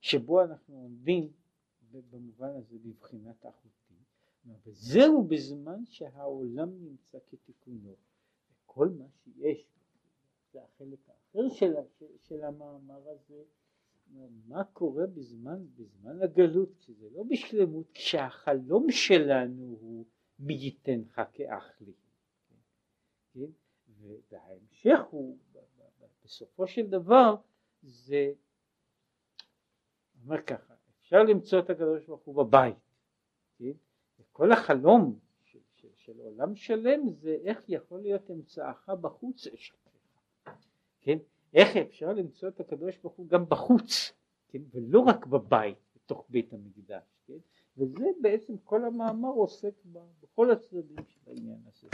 שבו 0.00 0.42
אנחנו 0.42 0.74
עומדים 0.74 1.28
במובן 2.10 2.50
הזה 2.56 2.76
בבחינת 2.84 3.46
אחותי, 3.46 3.94
וזהו 4.66 5.24
בזמן 5.24 5.84
שהעולם 5.84 6.68
נמצא 6.80 7.18
כתיקונו, 7.30 7.94
וכל 8.64 8.88
מה 8.88 9.04
שיש, 9.24 9.66
זה 10.52 10.60
החלק 10.62 10.98
האחר 11.08 11.48
של, 11.48 11.74
של 12.22 12.44
המאמר 12.44 13.08
הזה, 13.08 13.42
מה 14.48 14.64
קורה 14.64 15.06
בזמן, 15.06 15.66
בזמן 15.76 16.22
הגלות, 16.22 16.68
כשזה 16.78 17.08
לא 17.12 17.22
בשלמות, 17.30 17.86
כשהחלום 17.94 18.90
שלנו 18.90 19.76
הוא 19.80 20.04
מי 20.38 20.54
ייתנך 20.54 21.20
כאח 21.32 21.80
לי, 21.80 21.92
כן? 23.32 23.50
וההמשך 24.30 25.00
הוא 25.10 25.38
בסופו 26.24 26.66
של 26.66 26.86
דבר 26.86 27.36
זה 27.82 28.32
אומר 30.24 30.42
ככה 30.42 30.74
אפשר 31.00 31.22
למצוא 31.22 31.58
את 31.58 31.70
הקדוש 31.70 32.06
ברוך 32.06 32.22
הוא 32.22 32.44
בבית 32.44 32.76
כן? 33.58 33.72
וכל 34.20 34.52
החלום 34.52 35.18
של, 35.44 35.58
של, 35.74 35.88
של 35.94 36.18
עולם 36.18 36.54
שלם 36.54 37.10
זה 37.10 37.36
איך 37.42 37.64
יכול 37.68 38.00
להיות 38.00 38.30
אמצעך 38.30 38.88
בחוץ 39.00 39.46
אשתך 39.46 39.88
כן 41.00 41.18
איך 41.54 41.76
אפשר 41.76 42.12
למצוא 42.12 42.48
את 42.48 42.60
הקדוש 42.60 42.98
ברוך 42.98 43.14
הוא 43.14 43.28
גם 43.28 43.48
בחוץ 43.48 44.12
כן? 44.48 44.58
ולא 44.70 45.00
רק 45.00 45.26
בבית 45.26 45.78
בתוך 45.94 46.26
בית 46.28 46.52
המקדש 46.52 47.02
כן? 47.26 47.38
וזה 47.76 48.06
בעצם 48.20 48.56
כל 48.64 48.84
המאמר 48.84 49.28
עוסק 49.28 49.74
בכל 50.22 50.50
הצדדים 50.50 51.04
של 51.06 51.20
העניין 51.26 51.60
הזה 51.66 51.88